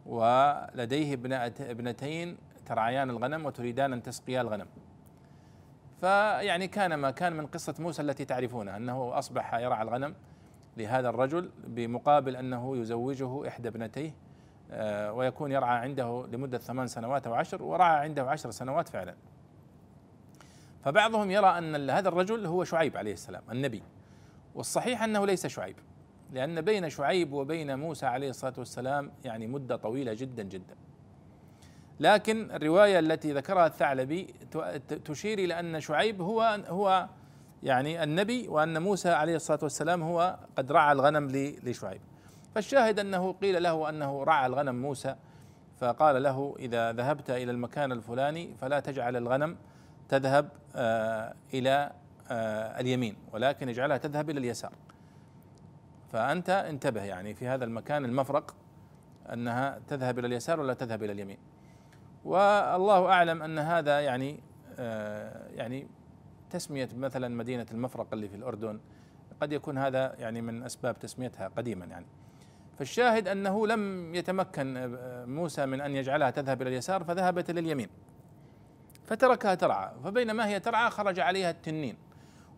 ولديه 0.07 1.15
ابنتين 1.61 2.39
ترعيان 2.67 3.11
الغنم 3.11 3.47
وتريدان 3.47 3.93
أن 3.93 4.03
تسقيا 4.03 4.41
الغنم. 4.41 4.67
فيعني 6.01 6.69
كان 6.69 6.95
ما 6.95 7.11
كان 7.11 7.33
من 7.33 7.47
قصة 7.47 7.75
موسى 7.79 8.03
التي 8.03 8.25
تعرفونها 8.25 8.77
أنه 8.77 9.19
أصبح 9.19 9.55
يرعى 9.55 9.83
الغنم 9.83 10.15
لهذا 10.77 11.09
الرجل 11.09 11.51
بمقابل 11.67 12.37
أنه 12.37 12.77
يزوجه 12.77 13.49
إحدى 13.49 13.69
ابنتيه 13.69 14.15
آه، 14.71 15.13
ويكون 15.13 15.53
يرعى 15.53 15.79
عنده 15.79 16.27
لمدة 16.33 16.59
ثمان 16.59 16.87
سنوات 16.87 17.27
أو 17.27 17.35
عشر 17.35 17.63
ورعى 17.63 18.01
عنده 18.01 18.31
عشر 18.31 18.51
سنوات 18.51 18.89
فعلا. 18.89 19.15
فبعضهم 20.85 21.31
يرى 21.31 21.59
أن 21.59 21.91
هذا 21.91 22.09
الرجل 22.09 22.47
هو 22.47 22.65
شعيب 22.65 22.97
عليه 22.97 23.13
السلام 23.13 23.43
النبي. 23.51 23.83
والصحيح 24.55 25.03
أنه 25.03 25.27
ليس 25.27 25.47
شعيب 25.47 25.77
لأن 26.33 26.61
بين 26.61 26.91
شعيب 26.91 27.33
وبين 27.33 27.79
موسى 27.79 28.07
عليه 28.07 28.31
الصلاة 28.31 28.55
والسلام 28.59 29.13
يعني 29.25 29.47
مدة 29.47 29.77
طويلة 29.77 30.15
جدا 30.15 30.43
جدا. 30.43 30.75
لكن 32.03 32.51
الرواية 32.51 32.99
التي 32.99 33.33
ذكرها 33.33 33.67
الثعلبي 33.67 34.35
تشير 35.05 35.39
إلى 35.39 35.61
أن 35.61 35.81
شعيب 35.81 36.23
هو 36.23 36.61
هو 36.69 37.09
يعني 37.63 38.03
النبي 38.03 38.49
وأن 38.49 38.83
موسى 38.83 39.11
عليه 39.11 39.37
الصلاة 39.37 39.59
والسلام 39.63 40.03
هو 40.03 40.39
قد 40.59 40.73
رعى 40.73 40.93
الغنم 40.93 41.29
لشعيب. 41.63 42.01
فالشاهد 42.55 42.99
أنه 42.99 43.33
قيل 43.33 43.63
له 43.63 43.89
أنه 43.89 44.25
رعى 44.25 44.47
الغنم 44.47 44.83
موسى 44.83 45.15
فقال 45.81 46.23
له 46.23 46.57
إذا 46.59 46.93
ذهبت 46.93 47.31
إلى 47.31 47.51
المكان 47.51 47.93
الفلاني 47.93 48.55
فلا 48.61 48.81
تجعل 48.81 49.17
الغنم 49.17 49.57
تذهب 50.09 50.49
آه 50.77 51.35
إلى 51.55 51.91
آه 52.31 52.81
اليمين 52.81 53.17
ولكن 53.33 53.69
اجعلها 53.69 53.97
تذهب 53.97 54.31
إلى 54.31 54.39
اليسار. 54.39 54.73
فأنت 56.13 56.51
انتبه 56.51 57.05
يعني 57.05 57.35
في 57.35 57.47
هذا 57.49 57.65
المكان 57.65 58.05
المفرق 58.05 58.55
أنها 59.33 59.81
تذهب 59.89 60.19
إلى 60.19 60.27
اليسار 60.27 60.61
ولا 60.61 60.75
تذهب 60.75 61.03
إلى 61.03 61.13
اليمين. 61.13 61.52
والله 62.25 63.07
أعلم 63.07 63.43
أن 63.43 63.59
هذا 63.59 64.01
يعني 64.01 64.41
آه، 64.79 65.49
يعني 65.49 65.87
تسمية 66.51 66.89
مثلا 66.97 67.29
مدينة 67.29 67.67
المفرق 67.71 68.07
اللي 68.13 68.29
في 68.29 68.37
الأردن 68.37 68.81
قد 69.41 69.53
يكون 69.53 69.79
هذا 69.79 70.15
يعني 70.19 70.41
من 70.41 70.63
أسباب 70.63 70.99
تسميتها 70.99 71.49
قديما 71.49 71.87
يعني. 71.87 72.07
فالشاهد 72.79 73.29
أنه 73.29 73.67
لم 73.67 74.15
يتمكن 74.15 74.77
آه، 74.77 75.25
موسى 75.25 75.67
من 75.67 75.81
أن 75.81 75.97
يجعلها 75.97 76.31
تذهب 76.31 76.63
إلى 76.63 76.71
اليسار 76.71 77.05
فذهبت 77.05 77.51
إلى 77.51 77.61
اليمين. 77.61 77.89
فتركها 79.05 79.55
ترعى 79.55 79.91
فبينما 80.05 80.47
هي 80.47 80.61
ترعى 80.61 80.91
خرج 80.91 81.21
عليها 81.21 81.51
التنين. 81.51 81.97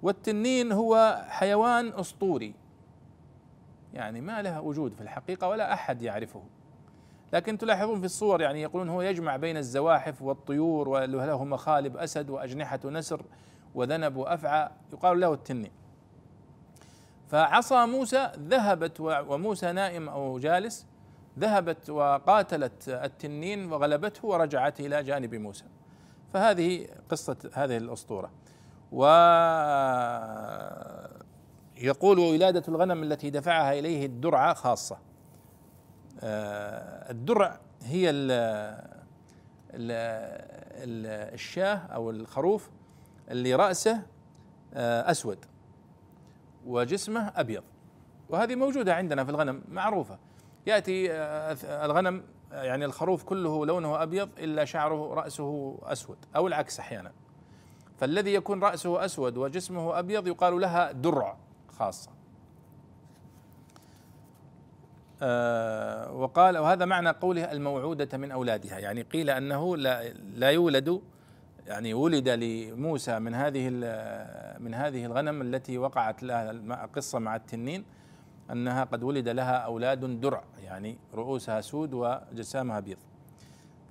والتنين 0.02 0.72
هو 0.72 1.24
حيوان 1.28 1.92
أسطوري. 1.92 2.54
يعني 3.94 4.20
ما 4.20 4.42
له 4.42 4.60
وجود 4.60 4.94
في 4.94 5.00
الحقيقة 5.00 5.48
ولا 5.48 5.72
أحد 5.72 6.02
يعرفه. 6.02 6.42
لكن 7.34 7.58
تلاحظون 7.58 8.00
في 8.00 8.06
الصور 8.06 8.40
يعني 8.40 8.62
يقولون 8.62 8.88
هو 8.88 9.02
يجمع 9.02 9.36
بين 9.36 9.56
الزواحف 9.56 10.22
والطيور 10.22 10.88
وله 10.88 11.44
مخالب 11.44 11.96
أسد 11.96 12.30
وأجنحة 12.30 12.80
نسر 12.84 13.22
وذنب 13.74 14.16
وأفعى 14.16 14.70
يقال 14.92 15.20
له 15.20 15.34
التنين. 15.34 15.70
فعصا 17.28 17.86
موسى 17.86 18.32
ذهبت 18.38 19.00
وموسى 19.00 19.72
نائم 19.72 20.08
أو 20.08 20.38
جالس 20.38 20.86
ذهبت 21.38 21.90
وقاتلت 21.90 22.88
التنين 22.88 23.72
وغلبته 23.72 24.28
ورجعت 24.28 24.80
إلى 24.80 25.02
جانب 25.02 25.34
موسى. 25.34 25.64
فهذه 26.32 26.88
قصة 27.08 27.36
هذه 27.52 27.76
الأسطورة. 27.76 28.30
و 28.92 29.04
يقول 31.76 32.18
ولادة 32.18 32.62
الغنم 32.68 33.02
التي 33.02 33.30
دفعها 33.30 33.78
إليه 33.78 34.06
الدرعة 34.06 34.54
خاصة. 34.54 35.13
الدرع 36.24 37.60
هي 37.82 38.10
ال 38.10 38.30
ال 39.74 41.06
الشاه 41.34 41.76
أو 41.76 42.10
الخروف 42.10 42.70
اللي 43.30 43.54
رأسه 43.54 44.02
آه، 44.74 45.10
أسود 45.10 45.38
وجسمه 46.66 47.32
أبيض. 47.36 47.62
وهذه 48.28 48.54
موجودة 48.54 48.94
عندنا 48.94 49.24
في 49.24 49.30
الغنم 49.30 49.62
معروفة. 49.68 50.18
يأتي 50.66 51.12
آه، 51.12 51.84
الغنم 51.84 52.22
يعني 52.52 52.84
الخروف 52.84 53.24
كله 53.24 53.66
لونه 53.66 54.02
أبيض 54.02 54.28
إلا 54.38 54.64
شعره 54.64 55.14
رأسه 55.14 55.78
أسود 55.82 56.18
أو 56.36 56.46
العكس 56.46 56.80
أحيانا. 56.80 57.12
فالذي 57.98 58.34
يكون 58.34 58.62
رأسه 58.62 59.04
أسود 59.04 59.36
وجسمه 59.36 59.98
أبيض 59.98 60.26
يقال 60.26 60.60
لها 60.60 60.92
درع 60.92 61.36
خاصة 61.68 62.10
آه 62.10 62.14
وقال 66.12 66.58
وهذا 66.58 66.84
معنى 66.84 67.10
قوله 67.10 67.52
الموعودة 67.52 68.18
من 68.18 68.30
أولادها. 68.30 68.78
يعني 68.78 69.02
قيل 69.02 69.30
أنه 69.30 69.76
لا, 69.76 70.08
لا 70.12 70.50
يولد 70.50 71.02
يعني 71.66 71.94
ولد 71.94 72.28
لموسى 72.28 73.18
من 73.18 73.34
هذه 73.34 73.70
من 74.58 74.74
هذه 74.74 75.04
الغنم 75.04 75.42
التي 75.42 75.78
وقعت 75.78 76.22
لها 76.22 76.86
قصة 76.86 77.18
مع 77.18 77.36
التنين 77.36 77.84
أنها 78.50 78.84
قد 78.84 79.02
ولد 79.02 79.28
لها 79.28 79.56
أولاد 79.56 80.20
درع 80.20 80.44
يعني 80.62 80.98
رؤوسها 81.14 81.60
سود 81.60 81.94
وجسامها 81.94 82.80
بيض. 82.80 82.98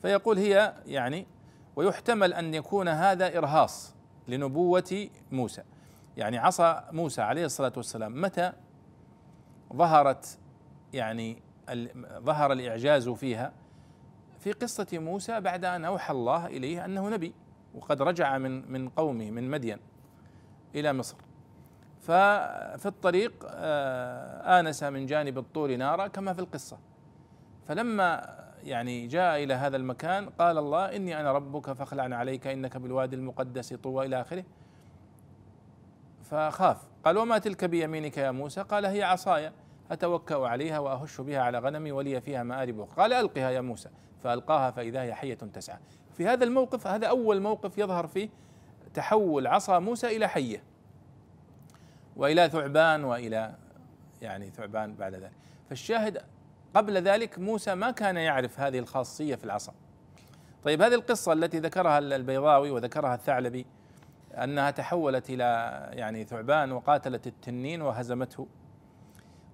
فيقول 0.02 0.38
هي 0.38 0.74
يعني 0.86 1.28
ويحتمل 1.76 2.34
أن 2.34 2.54
يكون 2.54 2.88
هذا 2.88 3.38
إرهاص 3.38 3.96
لنبوة 4.28 5.10
موسى. 5.32 5.63
يعني 6.17 6.38
عصا 6.38 6.88
موسى 6.91 7.22
عليه 7.22 7.46
الصلاة 7.46 7.74
والسلام 7.78 8.22
متى 8.22 8.52
ظهرت 9.76 10.38
يعني 10.94 11.42
ظهر 12.20 12.52
الإعجاز 12.52 13.10
فيها 13.10 13.54
في 14.40 14.52
قصة 14.52 14.88
موسى 14.94 15.40
بعد 15.40 15.66
أن 15.66 15.86
أوحى 15.86 16.14
الله 16.14 16.48
إليه 16.48 16.86
أنه 16.86 17.10
نبي 17.10 17.34
وقد 17.76 18.02
رجع 18.02 18.38
من 18.38 18.72
من 18.72 18.90
قومه 18.90 19.32
من 19.32 19.52
مدين 19.52 19.78
إلى 20.76 20.94
مصر. 20.94 21.18
ففي 22.02 22.86
الطريق 22.86 23.46
آه، 23.48 24.60
آنس 24.60 24.84
من 24.84 25.06
جانب 25.06 25.38
الطور 25.38 25.76
نارا 25.76 26.08
كما 26.08 26.34
في 26.34 26.40
القصة. 26.40 26.78
فلما 27.68 28.40
يعني 28.64 29.08
جاء 29.08 29.44
إلى 29.44 29.54
هذا 29.54 29.78
المكان 29.78 30.30
قال 30.30 30.58
الله 30.58 30.96
إني 30.96 31.20
أنا 31.20 31.32
ربك 31.32 31.74
فاخلع 31.74 32.18
عليك 32.18 32.48
إنك 32.48 32.78
بالوادي 32.78 33.16
المقدس 33.16 33.74
طوى 33.74 34.06
إلى 34.06 34.22
آخره. 34.22 34.44
فخاف 36.24 36.78
قال 37.06 37.18
وما 37.18 37.38
تلك 37.38 37.66
بيمينك 37.66 38.18
يا 38.18 38.32
موسى؟ 38.32 38.62
قال 38.62 38.86
هي 38.86 39.04
عصاي. 39.04 39.52
أتوكأ 39.91 40.48
عليها 40.48 40.80
وأهش 40.80 41.22
بها 41.22 41.39
على 41.39 41.60
غنمي 41.60 41.91
ولي 41.91 42.22
فيها 42.22 42.43
مآرب. 42.43 42.88
قال 42.98 43.13
ألقها 43.13 43.50
يا 43.50 43.62
موسى. 43.62 43.89
فألقاها 44.24 44.72
فإذا 44.72 45.02
هي 45.02 45.13
حية 45.13 45.34
تسعى. 45.34 45.78
في 46.17 46.28
هذا 46.28 46.43
الموقف 46.43 46.88
هذا 46.88 47.08
أول 47.08 47.41
موقف 47.41 47.78
يظهر 47.78 48.08
فيه 48.08 48.30
تحول 48.93 49.48
عصا 49.48 49.80
موسى 49.80 50.08
إلى 50.17 50.28
حية 50.28 50.63
وإلى 52.15 52.50
ثعبان 52.50 53.04
وإلى 53.04 53.56
يعني 54.22 54.50
ثعبان 54.50 54.96
بعد 54.96 55.15
ذلك. 55.15 55.32
فالشاهد 55.69 56.22
قبل 56.74 56.98
ذلك 56.98 57.39
موسى 57.39 57.76
ما 57.76 57.91
كان 57.91 58.17
يعرف 58.17 58.60
هذه 58.60 58.80
الخاصية 58.80 59.36
في 59.36 59.43
العصا. 59.43 59.74
طيب 60.63 60.82
هذه 60.82 60.93
القصة 60.93 61.34
التي 61.34 61.60
ذكرها 61.60 62.00
البيضاوي 62.00 62.72
وذكرها 62.72 63.15
الثعلبي 63.15 63.65
أنها 64.34 64.72
تحولت 64.72 65.30
إلى 65.30 65.43
يعني 65.93 66.24
ثعبان 66.24 66.72
وقاتلت 66.72 67.28
التنين 67.28 67.82
وهزمته. 67.82 68.48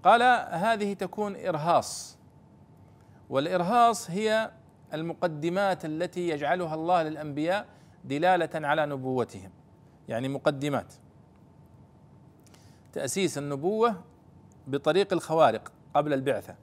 قال 0.04 0.22
هذه 0.52 0.94
تكون 0.94 1.36
إرهاص. 1.36 2.18
والإرهاص 3.30 4.12
هي 4.12 4.52
المقدمات 4.94 5.86
التي 5.86 6.30
يجعلها 6.30 6.76
الله 6.76 7.04
للأنبياء 7.04 7.66
دلالة 8.04 8.68
على 8.68 8.86
نبوتهم. 8.86 9.52
يعني 10.08 10.28
مقدمات. 10.28 10.94
تأسيس 12.94 13.38
النبوة 13.38 13.96
بطريق 14.68 15.14
الخوارق 15.14 15.72
قبل 15.94 16.14
البعثة. 16.14 16.56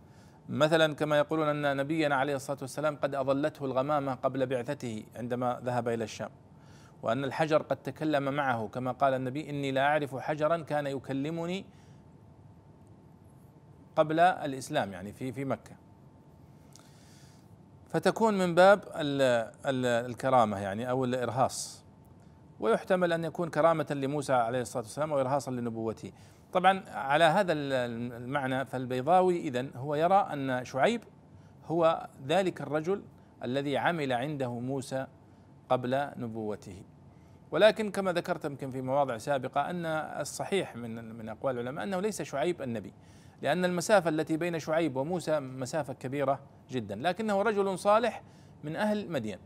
مثلا 0.48 0.94
كما 0.94 1.18
يقولون 1.18 1.48
أن 1.48 1.76
نبينا 1.76 2.16
عليه 2.16 2.36
الصلاة 2.36 2.58
والسلام 2.60 2.96
قد 2.96 3.14
أظلته 3.14 3.64
الغمامة 3.64 4.14
قبل 4.14 4.46
بعثته 4.46 5.04
عندما 5.16 5.60
ذهب 5.64 5.88
إلى 5.88 6.04
الشام. 6.04 6.30
وأن 7.02 7.24
الحجر 7.24 7.62
قد 7.62 7.76
تكلم 7.76 8.34
معه 8.34 8.68
كما 8.68 8.92
قال 8.92 9.14
النبي 9.14 9.50
إني 9.50 9.72
لا 9.72 9.86
أعرف 9.86 10.16
حجرا 10.16 10.56
كان 10.56 10.86
يكلمني 10.86 11.64
قبل 13.96 14.20
الإسلام 14.20 14.92
يعني 14.92 15.12
في 15.12 15.32
في 15.32 15.44
مكة. 15.44 15.76
فتكون 17.88 18.38
من 18.38 18.54
باب 18.54 18.84
ال 18.96 19.22
ال 19.66 19.86
الكرامة 20.10 20.58
يعني 20.58 20.90
أو 20.90 21.04
الإرهاص. 21.04 21.84
ويحتمل 22.60 23.12
أن 23.12 23.24
يكون 23.24 23.50
كرامة 23.50 23.86
لموسى 23.90 24.32
عليه 24.32 24.60
الصلاة 24.60 24.82
والسلام 24.82 25.12
وإرهاصا 25.12 25.50
لنبوته. 25.50 26.12
طبعا 26.52 26.84
على 26.88 27.24
هذا 27.24 27.52
المعنى 27.52 28.64
فالبيضاوي 28.64 29.40
إذن 29.40 29.70
هو 29.76 29.94
يرى 29.94 30.28
أن 30.32 30.64
شعيب 30.64 31.02
هو 31.66 32.08
ذلك 32.26 32.60
الرجل 32.60 33.02
الذي 33.44 33.78
عمل 33.78 34.12
عنده 34.12 34.58
موسى 34.58 35.06
قبل 35.68 36.10
نبوته. 36.16 36.82
ولكن 37.50 37.90
كما 37.90 38.12
ذكرت 38.12 38.44
يمكن 38.44 38.70
في 38.70 38.80
مواضع 38.80 39.18
سابقة 39.18 39.70
أن 39.70 39.86
الصحيح 40.20 40.76
من 40.76 41.14
من 41.14 41.28
أقوال 41.28 41.58
العلماء 41.58 41.84
أنه 41.84 42.00
ليس 42.00 42.22
شعيب 42.22 42.62
النبي. 42.62 42.92
لأن 43.42 43.64
المسافة 43.64 44.10
التي 44.10 44.36
بين 44.36 44.58
شعيب 44.58 44.96
وموسى 44.96 45.40
مسافة 45.40 45.92
كبيرة 45.92 46.40
جدا 46.70 46.94
لكنه 46.94 47.42
رجل 47.42 47.78
صالح 47.78 48.22
من 48.64 48.76
أهل 48.76 49.10
مدين. 49.10 49.38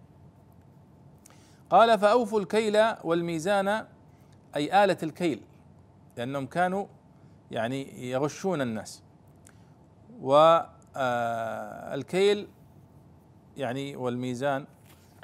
قال 1.71 1.99
فأوفوا 1.99 2.41
الكيل 2.41 2.79
والميزان 3.05 3.87
أي 4.57 4.85
آلة 4.85 4.97
الكيل 5.03 5.43
لأنهم 6.17 6.47
كانوا 6.47 6.87
يعني 7.51 8.11
يغشون 8.11 8.61
الناس. 8.61 9.03
والكيل 10.21 10.89
آه، 12.39 12.47
يعني 13.57 13.97
والميزان 13.97 14.67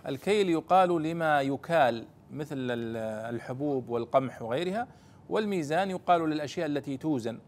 الكيل 0.07 0.51
يقال 0.51 1.03
لما 1.03 1.41
يكال 1.41 2.07
مثل 2.31 2.57
الحبوب 2.59 3.89
والقمح 3.89 4.43
وغيرها 4.43 4.89
والميزان 5.29 5.91
يقال 5.91 6.31
للأشياء 6.31 6.67
التي 6.67 6.97
توزن. 6.97 7.39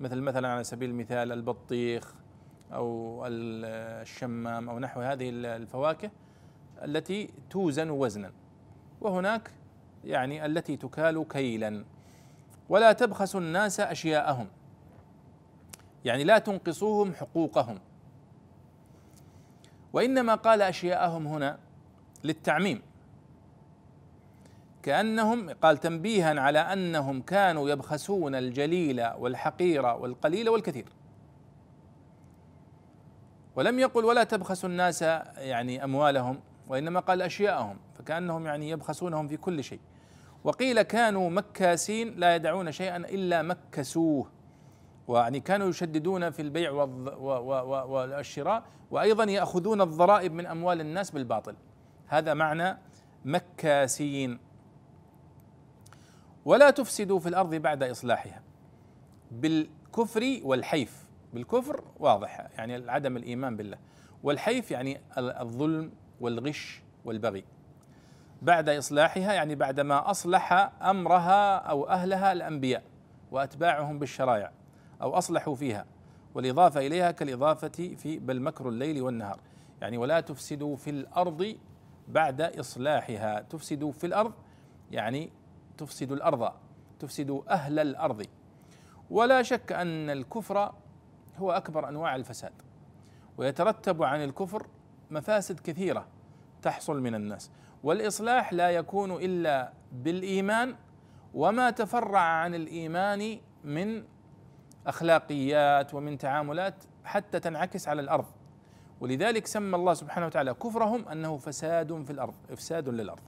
مثل 0.00 0.20
مثلا 0.20 0.48
على 0.48 0.64
سبيل 0.64 0.90
المثال 0.90 1.32
البطيخ 1.32 2.14
أو 2.72 3.22
الشمام 3.26 4.68
أو 4.68 4.78
نحو 4.78 5.00
هذه 5.00 5.28
الفواكه 5.30 6.10
التي 6.84 7.30
توزن 7.50 7.90
وزنا. 7.90 8.32
وهناك 9.00 9.50
يعني 10.04 10.46
التي 10.46 10.76
تكال 10.76 11.28
كيلا. 11.28 11.84
ولا 12.68 12.92
تبخسوا 12.92 13.40
الناس 13.40 13.80
أشياءهم. 13.80 14.48
يعني 16.04 16.24
لا 16.24 16.38
تنقصوهم 16.38 17.14
حقوقهم. 17.14 17.78
وإنما 19.92 20.34
قال 20.34 20.62
أشياءهم 20.62 21.26
هنا 21.26 21.58
للتعميم. 22.24 22.82
كأنهم 24.88 25.50
قال 25.50 25.76
تنبيها 25.76 26.40
على 26.40 26.58
أنهم 26.58 27.22
كانوا 27.22 27.70
يبخسون 27.70 28.34
الجليل 28.34 29.06
والحقير 29.18 29.86
والقليل 29.86 30.48
والكثير. 30.48 30.84
ولم 33.56 33.78
يقل 33.78 34.04
ولا 34.04 34.24
تبخسوا 34.24 34.68
الناس 34.68 35.02
يعني 35.36 35.84
أموالهم 35.84 36.40
وإنما 36.68 37.00
قال 37.00 37.22
أشياءهم 37.22 37.76
فكأنهم 37.98 38.46
يعني 38.46 38.70
يبخسونهم 38.70 39.28
في 39.28 39.36
كل 39.36 39.64
شيء. 39.64 39.80
وقيل 40.44 40.82
كانوا 40.82 41.30
مكاسين 41.30 42.14
لا 42.16 42.34
يدعون 42.36 42.72
شيئا 42.72 42.96
إلا 42.96 43.42
مكسوه. 43.42 44.30
ويعني 45.08 45.40
كانوا 45.40 45.68
يشددون 45.68 46.30
في 46.30 46.42
البيع 46.42 46.70
والشراء 46.72 48.62
وأيضا 48.90 49.24
يأخذون 49.24 49.80
الضرائب 49.80 50.32
من 50.32 50.46
أموال 50.46 50.80
الناس 50.80 51.10
بالباطل. 51.10 51.54
هذا 52.06 52.34
معنى 52.34 52.78
مكاسين. 53.24 54.47
ولا 56.48 56.70
تفسدوا 56.70 57.18
في 57.18 57.28
الأرض 57.28 57.54
بعد 57.54 57.82
إصلاحها. 57.82 58.42
بالكفر 59.30 60.40
والحيف 60.42 61.08
بالكفر 61.34 61.84
واضح 61.98 62.48
يعني 62.58 62.90
عدم 62.90 63.16
الإيمان 63.16 63.56
بالله. 63.56 63.78
والحيف 64.22 64.70
يعني 64.70 65.00
الظلم 65.18 65.92
والغش 66.20 66.82
والبغي. 67.04 67.44
بعد 68.42 68.68
إصلاحها 68.68 69.32
يعني 69.32 69.54
بعدما 69.54 70.10
أصلح 70.10 70.52
أمرها 70.82 71.56
أو 71.56 71.88
أهلها 71.88 72.32
الأنبياء 72.32 72.82
وأتباعهم 73.30 73.98
بالشرائع 73.98 74.52
أو 75.02 75.18
أصلحوا 75.18 75.54
فيها 75.54 75.86
والإضافة 76.34 76.86
إليها 76.86 77.10
كالإضافة 77.10 77.94
في 77.96 78.18
بل 78.18 78.42
مكر 78.42 78.68
الليل 78.68 79.02
والنهار. 79.02 79.40
يعني 79.80 79.98
ولا 79.98 80.20
تفسدوا 80.20 80.76
في 80.76 80.90
الأرض 80.90 81.56
بعد 82.08 82.40
إصلاحها. 82.40 83.40
تفسدوا 83.40 83.92
في 83.92 84.06
الأرض 84.06 84.32
يعني 84.90 85.30
تفسد 85.78 86.12
الأرض 86.12 86.52
تفسد 86.98 87.42
أهل 87.48 87.78
الأرض. 87.78 88.26
ولا 89.10 89.42
شك 89.42 89.72
أن 89.72 90.10
الكفر 90.10 90.74
هو 91.36 91.52
أكبر 91.52 91.88
أنواع 91.88 92.16
الفساد. 92.16 92.52
ويترتب 93.36 94.02
عن 94.02 94.24
الكفر 94.24 94.66
مفاسد 95.10 95.60
كثيرة 95.60 96.06
تحصل 96.62 97.00
من 97.00 97.14
الناس. 97.14 97.50
والإصلاح 97.82 98.52
لا 98.52 98.70
يكون 98.70 99.12
إلا 99.12 99.72
بالإيمان 99.92 100.74
وما 101.34 101.70
تفرع 101.70 102.20
عن 102.20 102.54
الإيمان 102.54 103.40
من 103.64 104.04
أخلاقيات 104.86 105.94
ومن 105.94 106.18
تعاملات 106.18 106.84
حتى 107.04 107.40
تنعكس 107.40 107.88
على 107.88 108.00
الأرض. 108.00 108.26
ولذلك 109.00 109.46
سمى 109.46 109.76
الله 109.76 109.94
سبحانه 109.94 110.26
وتعالى 110.26 110.54
كفرهم 110.54 111.08
أنه 111.08 111.36
فساد 111.36 112.02
في 112.02 112.10
الأرض 112.10 112.34
إفساد 112.50 112.88
للأرض. 112.88 113.22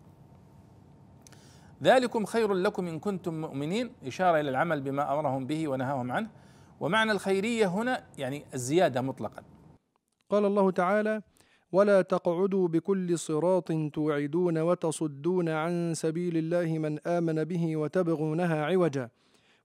ذلكم 1.82 2.24
خير 2.24 2.54
لكم 2.54 2.86
إن 2.86 2.98
كنتم 2.98 3.40
مؤمنين. 3.40 3.92
إشارة 4.06 4.40
إلى 4.40 4.50
العمل 4.50 4.80
بما 4.80 5.14
أمرهم 5.14 5.46
به 5.46 5.68
ونهاهم 5.68 6.12
عنه. 6.12 6.30
ومعنى 6.80 7.12
الخيرية 7.12 7.66
هنا 7.66 8.04
يعني 8.18 8.44
الزيادة 8.54 9.00
مطلقا. 9.00 9.42
قال 10.30 10.44
الله 10.44 10.70
تعالى 10.70 11.22
ولا 11.72 12.02
تقعدوا 12.02 12.68
بكل 12.68 13.18
صراط 13.18 13.72
توعدون 13.92 14.58
وتصدون 14.58 15.48
عن 15.48 15.94
سبيل 15.94 16.36
الله 16.36 16.78
من 16.78 16.98
آمن 17.06 17.44
به 17.44 17.76
وتبغونها 17.76 18.64
عوجا. 18.64 19.10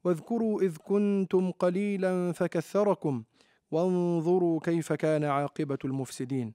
واذكروا 0.03 0.61
إذ 0.61 0.77
كنتم 0.77 1.51
قليلا 1.51 2.31
فكثركم 2.31 3.23
وانظروا 3.71 4.59
كيف 4.59 4.93
كان 4.93 5.23
عاقبة 5.23 5.77
المفسدين. 5.85 6.53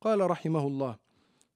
قال 0.00 0.30
رحمه 0.30 0.66
الله 0.66 0.96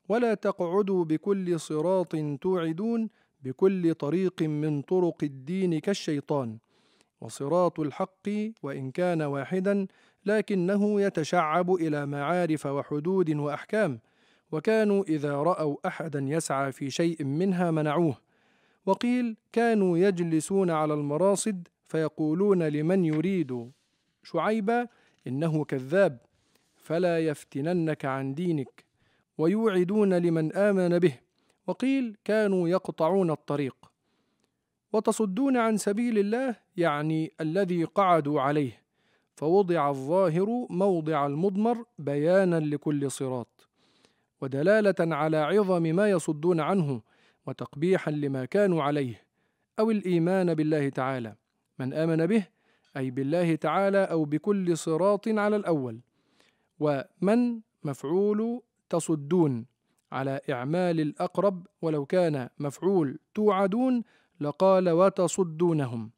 ولا 0.08 0.34
تقعدوا 0.34 1.04
بكل 1.04 1.60
صراط 1.60 2.16
توعدون 2.40 3.10
بكل 3.42 3.94
طريق 3.94 4.42
من 4.42 4.82
طرق 4.82 5.16
الدين 5.22 5.78
كالشيطان 5.78 6.58
وصراط 7.20 7.80
الحق 7.80 8.28
وإن 8.62 8.90
كان 8.90 9.22
واحدا 9.22 9.86
لكنه 10.26 11.00
يتشعب 11.00 11.74
إلى 11.74 12.06
معارف 12.06 12.66
وحدود 12.66 13.30
وأحكام 13.30 14.00
وكانوا 14.52 15.04
إذا 15.04 15.34
رأوا 15.34 15.76
احدا 15.86 16.20
يسعى 16.28 16.72
في 16.72 16.90
شيء 16.90 17.24
منها 17.24 17.70
منعوه 17.70 18.16
وقيل 18.86 19.36
كانوا 19.52 19.98
يجلسون 19.98 20.70
على 20.70 20.94
المراصد 20.94 21.68
فيقولون 21.84 22.62
لمن 22.62 23.04
يريد. 23.04 23.70
شعيبا 24.22 24.88
إنه 25.26 25.64
كذاب 25.64 26.18
فلا 26.76 27.18
يفتننك 27.18 28.04
عن 28.04 28.34
دينك 28.34 28.84
ويوعدون 29.38 30.14
لمن 30.14 30.52
آمن 30.52 30.98
به. 30.98 31.18
وقيل 31.66 32.16
كانوا 32.24 32.68
يقطعون 32.68 33.30
الطريق. 33.30 33.76
وتصدون 34.92 35.56
عن 35.56 35.76
سبيل 35.76 36.18
الله 36.18 36.56
يعني 36.76 37.32
الذي 37.40 37.84
قعدوا 37.84 38.40
عليه 38.40 38.82
فوضع 39.36 39.90
الظاهر 39.90 40.66
موضع 40.70 41.26
المضمر 41.26 41.84
بيانا 41.98 42.60
لكل 42.60 43.10
صراط. 43.10 43.68
ودلالة 44.40 44.94
على 45.16 45.36
عظم 45.36 45.82
ما 45.82 46.10
يصدون 46.10 46.60
عنه 46.60 47.02
وتقبيحا 47.46 48.10
لما 48.10 48.44
كانوا 48.44 48.82
عليه 48.82 49.22
أو 49.78 49.90
الإيمان 49.90 50.54
بالله 50.54 50.88
تعالى. 50.88 51.34
من 51.78 51.94
آمن 51.94 52.26
به 52.26 52.46
أي 52.96 53.10
بالله 53.10 53.54
تعالى 53.54 54.04
أو 54.04 54.24
بكل 54.24 54.78
صراط 54.78 55.28
على 55.28 55.56
الأول. 55.56 56.00
ومن 56.80 57.60
مفعول 57.84 58.62
تصدون 58.88 59.71
على 60.12 60.40
إعمال 60.50 61.00
الأقرب 61.00 61.66
ولو 61.82 62.06
كان 62.06 62.48
مفعول 62.58 63.18
توعدون 63.34 64.02
لقال 64.40 64.90
وتصدونهم. 64.90 66.10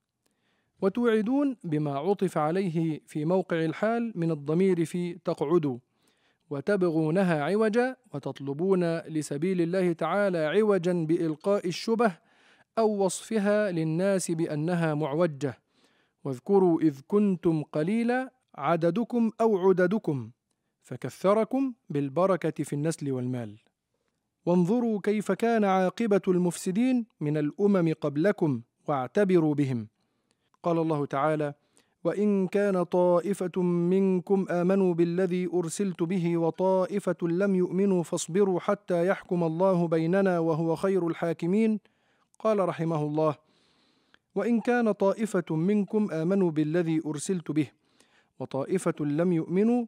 وتوعدون 0.82 1.56
بما 1.64 1.98
عطف 1.98 2.38
عليه 2.38 3.00
في 3.06 3.24
موقع 3.24 3.64
الحال 3.64 4.12
من 4.14 4.30
الضمير 4.30 4.84
في 4.84 5.14
تقعدوا. 5.14 5.78
وتبغونها 6.50 7.42
عوجا 7.44 7.96
وتطلبون 8.14 8.98
لسبيل 8.98 9.60
الله 9.60 9.92
تعالى 9.92 10.38
عوجا 10.38 10.92
بإلقاء 10.92 11.68
الشبه 11.68 12.18
أو 12.78 13.04
وصفها 13.04 13.70
للناس 13.70 14.30
بأنها 14.30 14.94
معوجة. 14.94 15.58
واذكروا 16.24 16.80
إذ 16.80 17.00
كنتم 17.06 17.62
قليلا 17.62 18.32
عددكم 18.54 19.30
أو 19.40 19.68
عددكم 19.68 20.30
فكثركم 20.82 21.74
بالبركة 21.90 22.64
في 22.64 22.72
النسل 22.72 23.12
والمال. 23.12 23.58
وانظروا 24.46 25.00
كيف 25.02 25.32
كان 25.32 25.64
عاقبة 25.64 26.20
المفسدين 26.28 27.06
من 27.20 27.36
الأمم 27.36 27.92
قبلكم 28.00 28.60
واعتبروا 28.88 29.54
بهم. 29.54 29.88
قال 30.62 30.78
الله 30.78 31.06
تعالى 31.06 31.54
وإن 32.04 32.46
كان 32.48 32.82
طائفة 32.82 33.62
منكم 33.62 34.46
آمنوا 34.50 34.94
بالذي 34.94 35.48
أرسلت 35.54 36.02
به 36.02 36.36
وطائفة 36.36 37.16
لم 37.22 37.54
يؤمنوا 37.54 38.02
فاصبروا 38.02 38.60
حتى 38.60 39.06
يحكم 39.06 39.44
الله 39.44 39.88
بيننا 39.88 40.38
وهو 40.38 40.76
خير 40.76 41.08
الحاكمين. 41.08 41.80
قال 42.38 42.68
رحمه 42.68 43.02
الله 43.02 43.36
وإن 44.34 44.60
كان 44.60 44.92
طائفة 44.92 45.56
منكم 45.56 46.10
آمنوا 46.10 46.50
بالذي 46.50 47.02
أرسلت 47.06 47.50
به 47.50 47.70
وطائفة 48.40 49.04
لم 49.04 49.32
يؤمنوا 49.32 49.86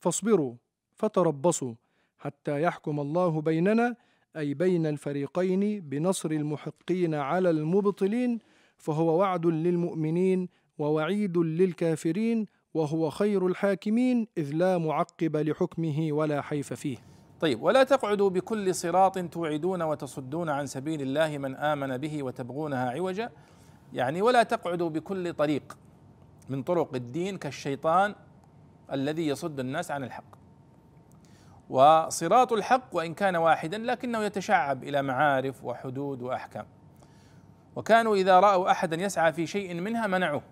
فاصبروا 0.00 0.54
فتربصوا 0.94 1.74
حتى 2.18 2.62
يحكم 2.62 3.00
الله 3.00 3.40
بيننا 3.40 3.96
أي 4.36 4.54
بين 4.54 4.86
الفريقين 4.86 5.80
بنصر 5.80 6.30
المحقين 6.30 7.14
على 7.14 7.50
المبطلين 7.50 8.38
فهو 8.76 9.18
وعد 9.18 9.46
للمؤمنين 9.46 10.48
ووعيد 10.78 11.38
للكافرين 11.38 12.46
وهو 12.74 13.10
خير 13.10 13.46
الحاكمين 13.46 14.26
إذ 14.38 14.50
لا 14.54 14.78
معقب 14.78 15.36
لحكمه 15.36 16.08
ولا 16.12 16.40
حيف 16.40 16.72
فيه. 16.72 16.96
طيب 17.40 17.62
ولا 17.62 17.84
تقعدوا 17.84 18.30
بكل 18.30 18.74
صراط 18.74 19.18
توعدون 19.18 19.82
وتصدون 19.82 20.48
عن 20.48 20.66
سبيل 20.66 21.02
الله 21.02 21.38
من 21.38 21.56
آمن 21.56 21.96
به 21.96 22.22
وتبغونها 22.22 22.90
عوجا؟ 22.90 23.30
يعني 23.92 24.22
ولا 24.22 24.42
تقعدوا 24.42 24.90
بكل 24.90 25.32
طريق 25.32 25.78
من 26.48 26.62
طرق 26.62 26.94
الدين 26.94 27.38
كالشيطان 27.38 28.14
الذي 28.92 29.26
يصد 29.26 29.60
الناس 29.60 29.90
عن 29.90 30.04
الحق. 30.04 30.37
وصراط 31.70 32.52
الحق 32.52 32.88
وإن 32.92 33.14
كان 33.14 33.36
واحدا 33.36 33.78
لكنه 33.78 34.24
يتشعب 34.24 34.84
إلى 34.84 35.02
معارف 35.02 35.64
وحدود 35.64 36.22
وأحكام. 36.22 36.66
وكانوا 37.76 38.16
إذا 38.16 38.40
رأوا 38.40 38.70
احدا 38.70 38.96
يسعى 38.96 39.32
في 39.32 39.46
شيء 39.46 39.74
منها 39.74 40.06
منعوه. 40.06 40.42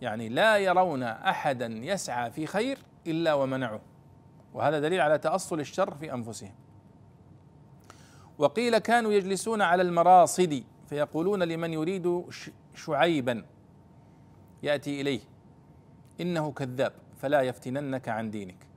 يعني 0.00 0.28
لا 0.28 0.56
يرون 0.56 1.02
احدا 1.02 1.66
يسعى 1.66 2.30
في 2.30 2.46
خير 2.46 2.78
إلا 3.06 3.34
ومنعوه. 3.34 3.80
وهذا 4.54 4.80
دليل 4.80 5.00
على 5.00 5.18
تأصل 5.18 5.60
الشر 5.60 5.94
في 5.94 6.12
أنفسهم. 6.12 6.54
وقيل 8.38 8.78
كانوا 8.78 9.12
يجلسون 9.12 9.62
على 9.62 9.82
المراصد 9.82 10.64
فيقولون 10.86 11.42
لمن 11.42 11.72
يريد 11.72 12.24
شعيبا 12.74 13.44
يأتي 14.62 15.00
إليه. 15.00 15.20
إنه 16.20 16.52
كذاب 16.52 16.92
فلا 17.16 17.40
يفتننك 17.40 18.08
عن 18.08 18.30
دينك. 18.30 18.73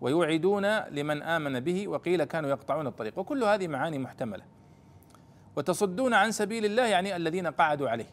ويوعدون 0.00 0.78
لمن 0.78 1.22
آمن 1.22 1.60
به 1.60 1.88
وقيل 1.88 2.24
كانوا 2.24 2.50
يقطعون 2.50 2.86
الطريق. 2.86 3.18
وكل 3.18 3.44
هذه 3.44 3.68
معاني 3.68 3.98
محتملة. 3.98 4.44
وتصدون 5.56 6.14
عن 6.14 6.30
سبيل 6.30 6.64
الله 6.64 6.86
يعني 6.86 7.16
الذين 7.16 7.46
قعدوا 7.46 7.90
عليه. 7.90 8.10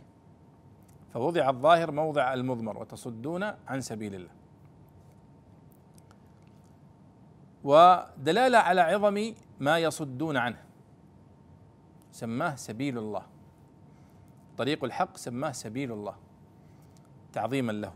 فوضع 1.13 1.49
الظاهر 1.49 1.91
موضع 1.91 2.33
المضمر. 2.33 2.77
وتصدون 2.77 3.43
عن 3.43 3.81
سبيل 3.81 4.15
الله. 4.15 4.31
ودلالة 7.63 8.57
على 8.57 8.81
عظم 8.81 9.33
ما 9.59 9.79
يصدون 9.79 10.37
عنه. 10.37 10.57
سماه 12.11 12.55
سبيل 12.55 12.97
الله. 12.97 13.21
طريق 14.57 14.83
الحق 14.83 15.17
سماه 15.17 15.51
سبيل 15.51 15.91
الله. 15.91 16.15
تعظيما 17.33 17.71
له. 17.71 17.93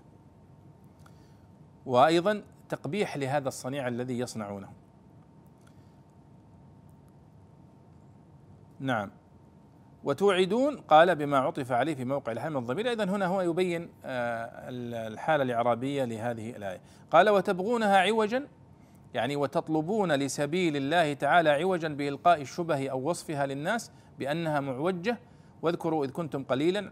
وأيضا 1.86 2.44
تقبيح 2.70 3.18
لهذا 3.18 3.48
الصنيع 3.48 3.88
الذي 3.88 4.20
يصنعونه. 4.20 4.70
نعم. 8.80 9.12
وتوعدون؟ 10.04 10.78
قال 10.78 11.16
بما 11.16 11.38
عطف 11.38 11.72
عليه 11.72 11.96
في 11.96 12.06
موقع 12.06 12.32
الحال 12.32 12.52
من 12.52 12.58
الضمير. 12.58 12.92
اذا 12.92 13.04
هنا 13.04 13.26
هو 13.26 13.42
يبين 13.42 13.90
آه، 14.06 14.70
الحالة 15.08 15.44
الإعرابية 15.44 16.04
لهذه 16.04 16.50
الآية. 16.50 16.82
قال 17.12 17.30
وتبغونها 17.30 17.98
عوجا؟ 17.98 18.48
يعني 19.14 19.36
وتطلبون 19.36 20.12
لسبيل 20.12 20.76
الله 20.76 21.14
تعالى 21.14 21.50
عوجا 21.50 21.88
بإلقاء 21.88 22.42
الشبه 22.42 22.90
أو 22.90 23.10
وصفها 23.10 23.46
للناس 23.46 23.92
بأنها 24.20 24.60
معوجة. 24.60 25.18
واذكروا 25.62 26.06
إذ 26.06 26.12
كنتم 26.12 26.44
قليلا 26.44 26.92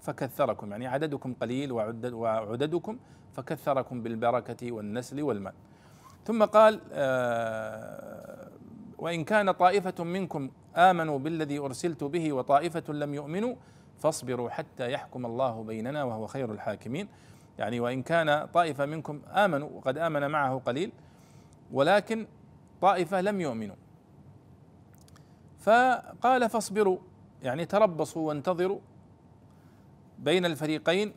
فكثركم. 0.00 0.70
يعني 0.70 0.86
عددكم 0.86 1.34
قليل 1.34 1.72
وعدد 1.72 2.12
وعددكم. 2.12 2.98
فكثركم 3.36 4.02
بالبركة 4.02 4.72
والنسل 4.72 5.22
والمال 5.22 5.52
ثم 6.24 6.44
قال 6.44 6.80
آه 6.92 8.50
وإن 8.98 9.24
كان 9.24 9.50
طائفة 9.50 10.04
منكم 10.04 10.50
آمنوا 10.76 11.18
بالذي 11.18 11.58
أرسلت 11.58 12.04
به 12.04 12.32
وطائفة 12.32 12.92
لم 12.92 13.14
يؤمنوا 13.14 13.54
فاصبروا 13.98 14.50
حتى 14.50 14.92
يحكم 14.92 15.26
الله 15.26 15.64
بيننا 15.64 16.04
وهو 16.04 16.26
خير 16.26 16.52
الحاكمين. 16.52 17.08
يعني 17.58 17.80
وإن 17.80 18.02
كان 18.02 18.46
طائفة 18.46 18.86
منكم 18.86 19.20
آمنوا 19.28 19.68
وقد 19.74 19.98
آمن 19.98 20.30
معه 20.30 20.58
قليل 20.66 20.92
ولكن 21.72 22.26
طائفة 22.80 23.20
لم 23.20 23.40
يؤمنوا. 23.40 23.76
فقال 25.60 26.50
فاصبروا 26.50 26.98
يعني 27.42 27.64
تربصوا 27.64 28.28
وانتظروا 28.28 28.80
بين 30.18 30.46
الفريقين 30.46 31.12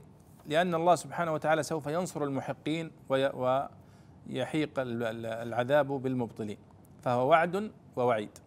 لأن 0.45 0.75
الله 0.75 0.95
سبحانه 0.95 1.33
وتعالى 1.33 1.63
سوف 1.63 1.87
ينصر 1.87 2.23
المحقين 2.23 2.91
ويحيق 3.09 4.69
العذاب 4.77 5.87
بالمبطلين. 5.87 6.57
فهو 7.01 7.29
وعد 7.29 7.71
ووعيد. 7.95 8.37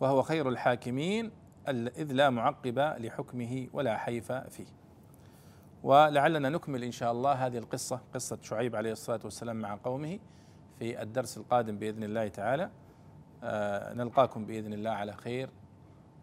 وهو 0.00 0.22
خير 0.22 0.48
الحاكمين 0.48 1.30
إذ 1.68 2.12
لا 2.12 2.30
معقب 2.30 2.78
لحكمه 2.78 3.68
ولا 3.72 3.96
حيف 3.96 4.32
فيه. 4.32 4.66
ولعلنا 5.82 6.48
نكمل 6.48 6.84
إن 6.84 6.92
شاء 6.92 7.12
الله 7.12 7.32
هذه 7.32 7.58
القصة 7.58 8.00
قصة 8.14 8.38
شعيب 8.42 8.76
عليه 8.76 8.92
الصلاة 8.92 9.20
والسلام 9.24 9.56
مع 9.56 9.78
قومه 9.84 10.18
في 10.78 11.02
الدرس 11.02 11.38
القادم 11.38 11.78
بإذن 11.78 12.02
الله 12.02 12.28
تعالى. 12.28 12.70
آه 13.42 13.94
نلقاكم 13.94 14.44
بإذن 14.44 14.72
الله 14.72 14.90
على 14.90 15.12
خير. 15.12 15.50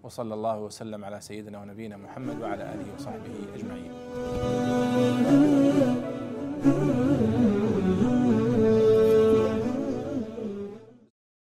وصلى 0.04 0.34
الله 0.34 0.60
وسلم 0.60 1.06
على 1.06 1.22
سيدنا 1.22 1.62
ونبينا 1.62 1.98
محمد 1.98 2.42
وعلى 2.42 2.64
آله 2.64 2.86
وصحبه 2.96 3.36
أجمعين. 3.56 3.92